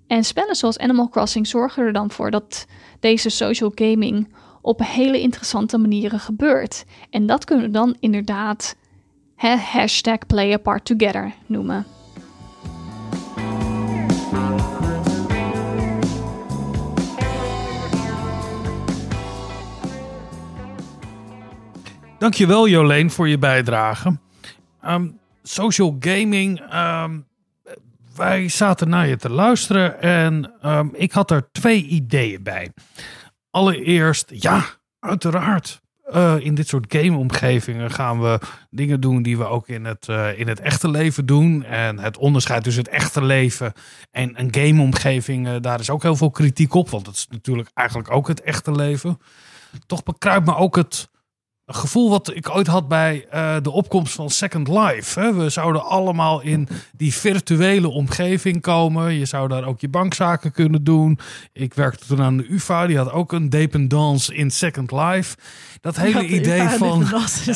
[0.07, 2.67] En spellen zoals Animal Crossing zorgen er dan voor dat
[3.01, 6.85] deze social gaming op hele interessante manieren gebeurt.
[7.11, 8.77] En dat kunnen we dan inderdaad
[9.37, 11.87] hè, hashtag play a part together noemen.
[22.19, 24.19] Dankjewel Joleen voor je bijdrage.
[24.81, 25.09] Ehm,
[25.43, 27.21] social gaming, ehm,
[28.17, 32.71] wij zaten naar je te luisteren en ehm, ik had er twee ideeën bij.
[33.51, 34.65] Allereerst, ja,
[34.99, 35.83] uiteraard.
[36.05, 38.39] eh, in dit soort gameomgevingen gaan we
[38.71, 41.65] dingen doen die we ook in het, eh, in het echte leven doen.
[41.65, 43.73] En het onderscheid tussen het echte leven
[44.11, 46.91] en een gameomgeving, eh, daar is ook heel veel kritiek op.
[46.91, 49.19] Want het is natuurlijk eigenlijk ook het echte leven.
[49.87, 51.09] Toch bekruipt me ook het
[51.67, 55.21] gevoel wat ik ooit had bij eh, de opkomst van Second Life.
[55.21, 55.33] Hè.
[55.35, 59.12] We zouden allemaal in die virtuele omgeving komen.
[59.15, 61.19] Je zou daar ook je bankzaken kunnen doen.
[61.53, 65.37] Ik werkte toen aan de UvA, die had ook een dependance in Second Life.
[65.81, 67.53] Dat hele Ja, de idee UvA van Life.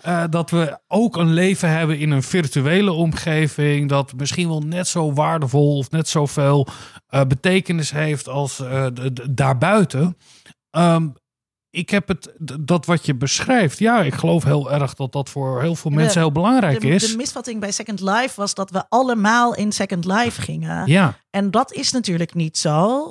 [0.00, 3.88] eh, dat we ook een leven hebben in een virtuele omgeving.
[3.88, 6.66] Dat misschien wel net zo waardevol of net zoveel
[7.08, 10.16] eh betekenis heeft als eh, d- d- daarbuiten.
[10.70, 11.08] Ehm,
[11.70, 13.78] ik heb het, dat wat je beschrijft.
[13.78, 16.88] Ja, ik geloof heel erg dat dat voor heel veel mensen De- heel belangrijk de,
[16.88, 17.10] is.
[17.10, 20.86] De misvatting bij Second Life was dat we allemaal in Second Life gingen.
[20.86, 21.16] Ja.
[21.30, 23.10] En dat is natuurlijk niet zo,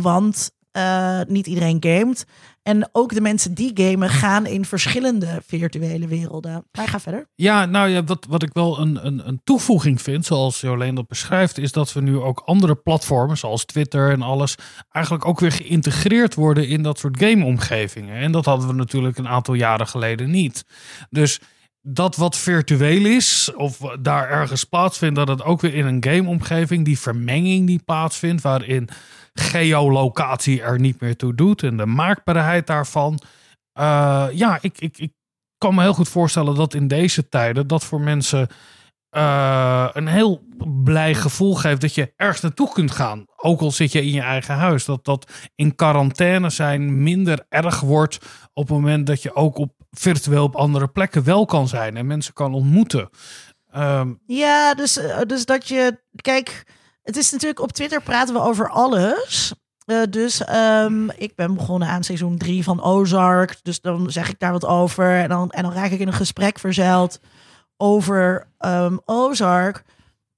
[0.00, 2.24] want eh, niet iedereen gamet.
[2.62, 6.64] En ook de mensen die gamen gaan in verschillende virtuele werelden.
[6.72, 7.26] Maar ga verder.
[7.34, 11.06] Ja, nou ja, wat, wat ik wel een, een, een toevoeging vind, zoals Jolene dat
[11.06, 14.54] beschrijft, is dat we nu ook andere platformen, zoals Twitter en alles,
[14.90, 18.16] eigenlijk ook weer geïntegreerd worden in dat soort gameomgevingen.
[18.16, 20.64] En dat hadden we natuurlijk een aantal jaren geleden niet.
[21.10, 21.40] Dus
[21.80, 26.84] dat wat virtueel is, of daar ergens plaatsvindt, dat het ook weer in een gameomgeving,
[26.84, 28.88] die vermenging die plaatsvindt, waarin
[29.32, 33.18] geolocatie er niet meer toe doet en de maakbaarheid daarvan.
[33.72, 35.12] Eh, ja, ik, ik, ik
[35.58, 38.48] kan me heel goed voorstellen dat in deze tijden dat voor mensen
[39.08, 40.42] eh, een heel
[40.84, 43.24] blij gevoel geeft dat je ergens naartoe kunt gaan.
[43.36, 44.84] Ook al zit je in je eigen huis.
[44.84, 48.18] Dat dat in quarantaine zijn minder erg wordt
[48.52, 52.06] op het moment dat je ook op virtueel op andere plekken wel kan zijn en
[52.06, 53.08] mensen kan ontmoeten.
[53.70, 56.00] Ehm, Ja, dus, eh, dus dat je.
[56.20, 56.66] Kijk,
[57.02, 59.52] het is natuurlijk op Twitter praten we over alles.
[59.84, 63.58] Eh, dus ehm, ik ben begonnen aan seizoen 3 van Ozark.
[63.62, 65.18] Dus dan zeg ik daar wat over.
[65.18, 67.20] En dan, en dan raak ik in een gesprek verzeild
[67.76, 69.84] over ehm, Ozark.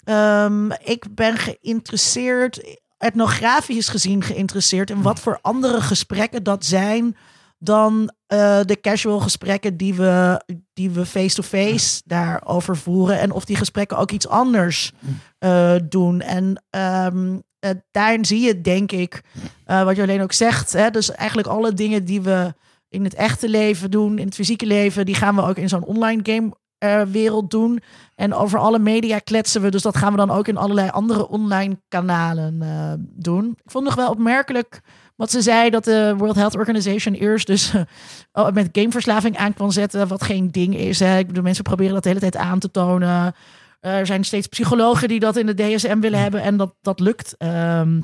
[0.05, 7.17] Ehm, ik ben geïnteresseerd, etnografisch gezien geïnteresseerd in wat voor andere gesprekken dat zijn
[7.65, 13.19] dan eh, de casual gesprekken die we, die we face-to-face daarover voeren.
[13.21, 14.93] En of die gesprekken ook iets anders
[15.39, 16.21] eh, doen.
[16.21, 19.23] En ehm, eh, daarin zie je, denk ik,
[19.65, 20.73] wat Jolene ook zegt.
[20.73, 22.55] Hè, dus eigenlijk alle dingen die we
[22.89, 25.85] in het echte leven doen, in het fysieke leven, die gaan we ook in zo'n
[25.85, 26.53] online game
[27.11, 27.83] wereld doen.
[28.15, 29.71] En over alle media kletsen we.
[29.71, 32.59] Dus dat gaan we dan ook in allerlei andere online kanalen
[33.13, 33.57] doen.
[33.65, 34.81] Ik vond nog wel opmerkelijk
[35.17, 37.73] wat ze zei dat de World Health Organization eerst dus
[38.33, 40.09] eh, met gameverslaving aan kan zetten.
[40.09, 41.01] Wat geen ding is.
[41.01, 41.19] Hè.
[41.19, 43.35] Ik bedoel, mensen proberen dat de hele tijd aan te tonen.
[43.85, 46.43] Eh, er zijn steeds psychologen die dat in de DSM willen hebben.
[46.43, 48.01] En dat, dat lukt ehm,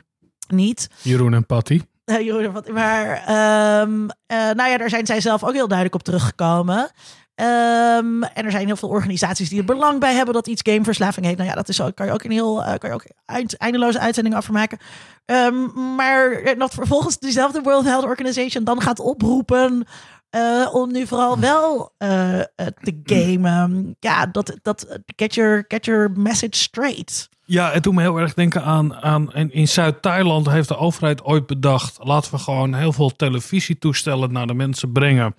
[0.49, 0.89] niet.
[1.03, 1.81] Jeroen en Patty.
[2.05, 5.95] Eh, Jeroen, wat, maar ehm, eh, nou ja, daar zijn zij zelf ook heel duidelijk
[5.95, 6.91] op teruggekomen.
[7.35, 11.27] Ehm, en er zijn heel veel organisaties die er belang bij hebben dat iets gameverslaving
[11.27, 11.39] heeft.
[11.39, 13.99] Nou ja, dat is kan je ook een heel eh, kan je ook eind, eindeloze
[13.99, 14.79] uitzending afmaken.
[15.25, 19.87] Ehm, maar dat vervolgens diezelfde World Health Organization dan gaat oproepen
[20.31, 23.97] eh, om nu vooral wel eh, eh, te gamen.
[24.01, 27.29] Ja, dat, dat get, your, get your message straight.
[27.45, 31.47] Ja, het doet me heel erg denken aan, aan in Zuid-Thailand heeft de overheid ooit
[31.47, 35.35] bedacht, laten we gewoon heel veel televisietoestellen naar de mensen brengen.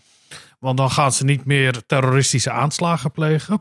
[0.62, 3.59] Want dan gaan ze niet meer terroristische aanslagen plegen.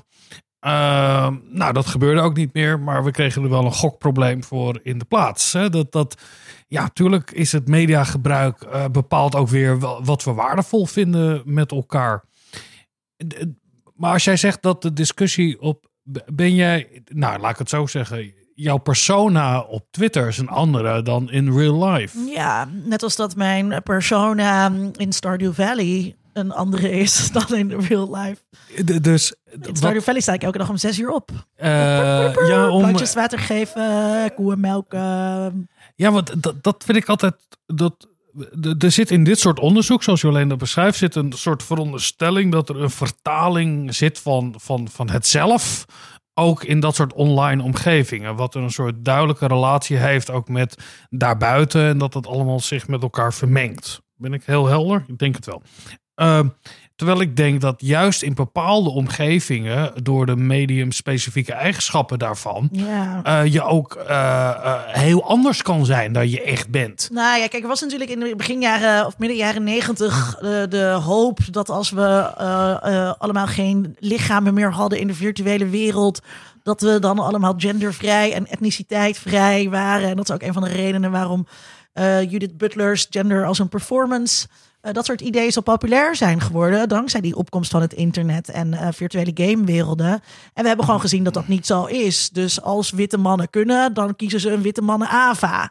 [0.61, 4.81] Ehm, nou, dat gebeurde ook niet meer, maar we kregen er wel een gokprobleem voor
[4.83, 5.53] in de plaats.
[5.53, 5.71] Hè?
[5.71, 6.23] Dat, dat,
[6.69, 12.25] ja, tuurlijk is het mediagebruik uh, bepaalt ook weer wat we waardevol vinden met elkaar.
[13.95, 15.89] Maar als jij zegt dat de discussie op.
[16.33, 21.03] Ben jij, nou laat ik het zo zeggen, jouw persona op Twitter is een andere
[21.03, 22.19] dan in real life.
[22.19, 28.17] Ja, net als dat mijn persona in Stardew Valley een andere is dan in real
[28.17, 28.43] life.
[28.85, 31.31] De, dus in Stardew Valley sta ik elke dag om zes uur op.
[31.31, 31.67] Uh,
[32.47, 34.99] ja, om Plantjes water geven, koeien melken.
[35.97, 37.35] Ja, want dat, dat vind ik altijd.
[37.67, 38.09] Dat,
[38.79, 42.69] er zit in dit soort onderzoek, zoals Jolene dat beschrijft, zit een soort veronderstelling dat
[42.69, 45.85] er een vertaling zit van, van, van het zelf.
[46.35, 48.37] Ook in dat soort online omgevingen.
[48.37, 51.89] Wat een soort duidelijke relatie heeft ook met daarbuiten.
[51.89, 54.01] En dat het allemaal zich met elkaar vermengt.
[54.15, 55.05] Ben ik heel helder?
[55.07, 55.63] Ik denk het wel.
[56.21, 56.49] Ehm,
[56.97, 63.21] terwijl ik denk dat juist in bepaalde omgevingen, door de medium-specifieke eigenschappen daarvan, Ja.
[63.23, 67.09] eh, je ook eh, eh, heel anders kan zijn dan je echt bent.
[67.13, 70.37] Nou ja, kijk, er was natuurlijk in de beginjaren of midden jaren negentig
[70.69, 72.37] de, hoop dat als we
[73.19, 76.21] allemaal geen lichamen meer hadden in de virtuele wereld,
[76.63, 80.09] dat we dan allemaal gendervrij en etniciteitvrij waren.
[80.09, 81.47] En dat is ook een van de redenen waarom
[82.29, 84.47] Judith Butler's gender als een performance.
[84.81, 86.89] Eh, dat soort ideeën zo populair zijn geworden.
[86.89, 90.11] Dankzij die opkomst van het internet en eh, virtuele gamewerelden.
[90.55, 92.31] En we hebben gewoon gezien dat dat niet zo is.
[92.31, 95.71] Dus als witte mannen kunnen, dan kiezen ze een witte mannen AVA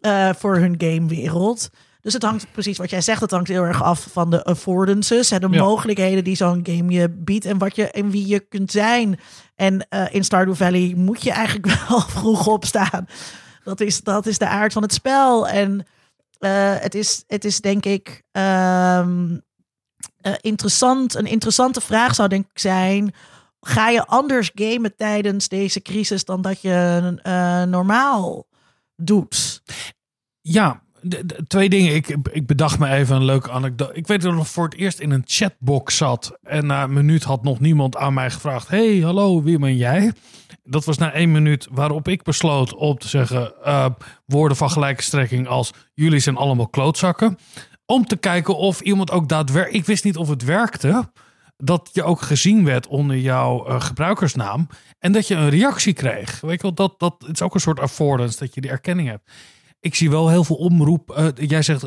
[0.00, 1.68] eh, voor hun gamewereld.
[2.00, 3.20] Dus het hangt precies wat jij zegt.
[3.20, 5.30] Het hangt heel erg af van de affordances.
[5.30, 5.62] Hè, de Ja.
[5.62, 7.44] mogelijkheden die zo'n game je biedt.
[7.44, 9.20] En wat je en wie je kunt zijn.
[9.56, 13.06] En in Stardew Valley moet je eigenlijk wel vroeg opstaan.
[13.64, 15.48] Dat is, dat is de aard van het spel.
[15.48, 15.86] En
[16.42, 19.38] eh, het, is, het is denk ik ehm,
[20.20, 21.14] eh, interessant.
[21.14, 23.14] Een interessante vraag zou denk ik zijn.
[23.60, 28.46] Ga je anders gamen tijdens deze crisis dan dat je eh, normaal
[28.96, 29.62] doet?
[30.40, 30.82] Ja,
[31.46, 31.94] twee dingen.
[31.94, 33.94] Ik, ik bedacht me even een leuke anekdote.
[33.94, 36.38] Ik weet dat ik voor het eerst in een chatbox zat.
[36.42, 40.12] En na een minuut had nog niemand aan mij gevraagd: Hey, hallo, wie ben jij?
[40.64, 43.86] Dat was na één minuut waarop ik besloot om te zeggen eh,
[44.26, 47.38] woorden van gelijke strekking als jullie zijn allemaal klootzakken.
[47.86, 49.80] Om te kijken of iemand ook daadwerkelijk.
[49.80, 51.10] Ik wist niet of het werkte.
[51.56, 54.68] Dat je ook gezien werd onder jouw eh, gebruikersnaam.
[54.98, 56.40] En dat je een reactie kreeg.
[56.40, 59.08] Weet je wel, dat, dat het is ook een soort affordance dat je die erkenning
[59.08, 59.30] hebt.
[59.80, 61.10] Ik zie wel heel veel omroep.
[61.10, 61.86] eh, jij zegt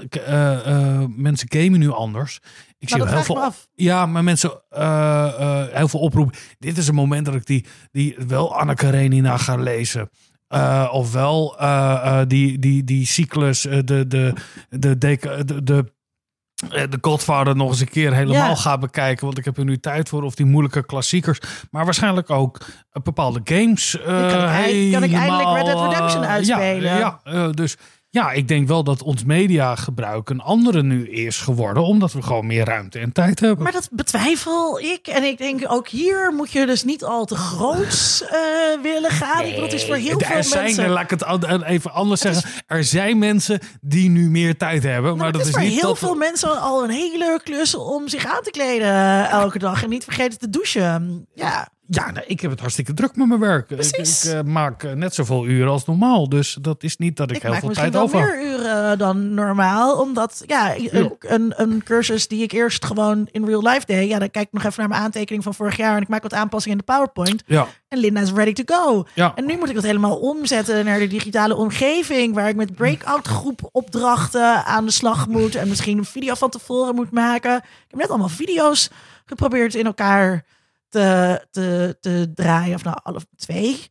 [1.16, 2.40] mensen gamen nu anders.
[2.86, 3.44] Ik zie dat wel heel veel.
[3.44, 3.68] af.
[3.74, 6.36] Ja, maar mensen eh, heel veel oproep.
[6.60, 10.10] Dit is een moment dat ik die, die wel Anne Karenina ga lezen.
[10.48, 11.58] Eh, ofwel
[12.28, 14.34] die, die, die cyclus, de, de, de,
[14.70, 15.86] de, de, de,
[16.90, 18.56] de Godfather nog eens een keer helemaal Ja.
[18.56, 19.26] ga bekijken.
[19.26, 20.24] Want ik heb er nu tijd voor.
[20.24, 21.40] Of die moeilijke klassiekers.
[21.72, 22.58] Maar waarschijnlijk ook
[23.04, 24.00] bepaalde games.
[24.00, 24.26] eh, kan
[24.66, 26.98] ik kan ik eindelijk Red Dead Redemption uitspelen?
[26.98, 27.76] Ja, ja dus
[28.16, 31.84] ja, ik denk wel dat ons mediagebruik een andere nu is geworden.
[31.84, 33.64] Omdat we gewoon meer ruimte en tijd hebben.
[33.64, 35.08] Maar dat betwijfel ik.
[35.08, 38.38] En ik denk ook hier moet je dus niet al te groots eh,
[38.82, 39.44] willen gaan.
[39.44, 40.90] Bedoel, het is voor heel er veel zijn, mensen.
[40.90, 42.50] laat ik het an- even anders zeggen.
[42.68, 45.18] Er zijn mensen die nu meer tijd hebben.
[45.18, 45.98] maar het dat is is voor niet heel dat...
[45.98, 49.84] veel mensen al een hele klus om zich aan te kleden eh, elke dag.
[49.84, 51.28] En niet vergeten te douchen.
[51.34, 53.70] Ja, Ja, nee, ik heb het hartstikke druk met mijn werk.
[53.70, 54.26] Ik, Precies.
[54.26, 56.30] ik eh, maak eh, net zoveel uren als normaal.
[56.30, 58.28] Dus dat is niet dat ik, ik heel veel tijd over heb.
[58.28, 60.00] meer uren dan normaal.
[60.02, 64.10] Omdat ja, een, een, een cursus die ik eerst gewoon in real life deed.
[64.10, 65.96] Ja, dan kijk ik nog even naar mijn aantekening van vorig jaar.
[65.96, 67.44] En ik maak wat aanpassingen in de PowerPoint.
[67.46, 67.68] Ja.
[67.88, 69.06] En Linda is ready to go.
[69.14, 69.32] Ja.
[69.36, 72.34] En nu moet ik dat helemaal omzetten naar de digitale omgeving.
[72.34, 75.56] Waar ik met breakout groep opdrachten aan de slag moet.
[75.56, 77.56] En misschien een video van tevoren moet maken.
[77.56, 78.90] Ik heb net allemaal video's
[79.26, 80.44] geprobeerd in elkaar
[80.96, 82.76] te, te, te draaien.
[82.76, 83.88] Of nou, alle twee.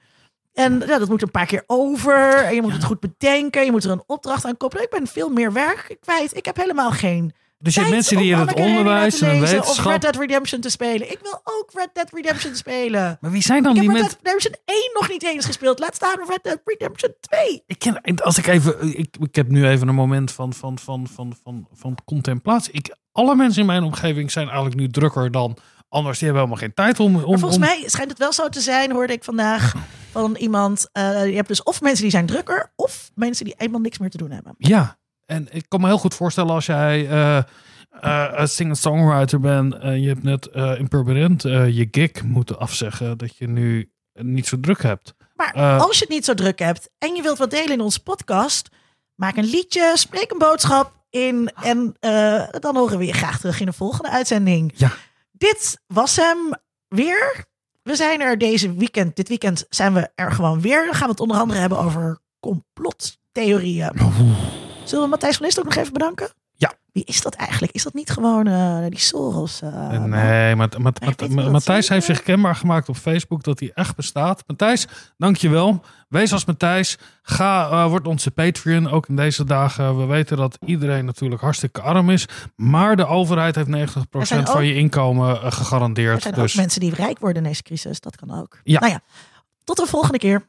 [0.52, 2.44] En ja, dat moet een paar keer over.
[2.44, 3.64] En je moet het goed bedenken.
[3.64, 4.84] Je moet er een opdracht aan koppelen.
[4.84, 6.36] Ik ben veel meer werk kwijt.
[6.36, 9.50] Ik heb helemaal geen Dus je hebt mensen die in het onderwijs en lezen Of
[9.50, 9.92] wetenschap...
[9.92, 11.11] Red Dead Redemption te spelen.
[11.11, 13.18] Ik wil ook Red Dead Redemption spelen.
[13.20, 14.22] Maar wie zijn dan ik die heb Red mensen...
[14.22, 15.78] Dead Redemption 1 nog niet eens gespeeld.
[15.78, 17.62] Laat staan Red Dead Redemption 2.
[17.66, 21.07] Ik ken, als ik even, ik, ik heb nu even een moment van, van, van,
[21.14, 22.72] van, van, van contemplatie.
[22.72, 25.57] Ik, alle mensen in mijn omgeving zijn eigenlijk nu drukker dan
[25.95, 26.18] anders.
[26.18, 27.07] Die hebben helemaal geen tijd om.
[27.07, 29.74] om Maar volgens om- mij schijnt het wel zo te zijn, hoorde ik vandaag
[30.12, 30.88] van iemand.
[30.92, 34.11] eh, je hebt dus of mensen die zijn drukker, of mensen die eenmaal niks meer
[34.11, 34.55] te doen hebben.
[34.59, 37.38] Ja, en ik kan me heel goed voorstellen als jij eh,
[38.34, 39.74] een singer-songwriter bent.
[39.74, 40.88] en je hebt net in
[41.74, 43.18] je gig moeten afzeggen.
[43.18, 45.14] Dat je nu niet zo druk hebt.
[45.34, 48.03] Maar als je het niet zo druk hebt en je wilt wat delen in onze
[48.03, 48.68] podcast,
[49.14, 51.95] maak een liedje, spreek een boodschap in en
[52.61, 54.72] dan horen we je graag terug in de volgende uitzending.
[54.74, 54.90] Ja.
[55.45, 56.53] Dit was hem
[56.88, 57.45] weer.
[57.82, 59.16] We zijn er deze weekend.
[59.16, 60.84] Dit weekend zijn we er gewoon weer.
[60.84, 63.92] Dan gaan we het onder andere hebben over complottheorieën.
[64.84, 66.32] Zullen we Matthijs van List ook nog even bedanken?
[66.57, 66.72] Ja.
[66.92, 67.72] Wie is dat eigenlijk?
[67.72, 69.62] Is dat niet gewoon eh, die Soros?
[69.62, 74.42] eh, nee, maar, maar, Matthijs heeft zich kenbaar gemaakt op Facebook dat hij echt bestaat.
[74.46, 74.86] Matthijs,
[75.16, 75.82] dankjewel.
[76.14, 76.98] Wees als Matthijs.
[77.22, 79.98] Ga, eh, word onze Patreon, ook in deze dagen.
[79.98, 82.26] We weten dat iedereen natuurlijk hartstikke arm is.
[82.57, 86.22] Maar de overheid heeft 90% Er zijn van je inkomen eh, Er gegarandeerd.
[86.22, 88.00] zijn Dus ook mensen die rijk worden in deze crisis.
[88.00, 88.59] Dat kan ook.
[88.64, 88.80] Ja.
[88.80, 89.00] Nou ja,
[89.64, 90.48] tot de volgende keer.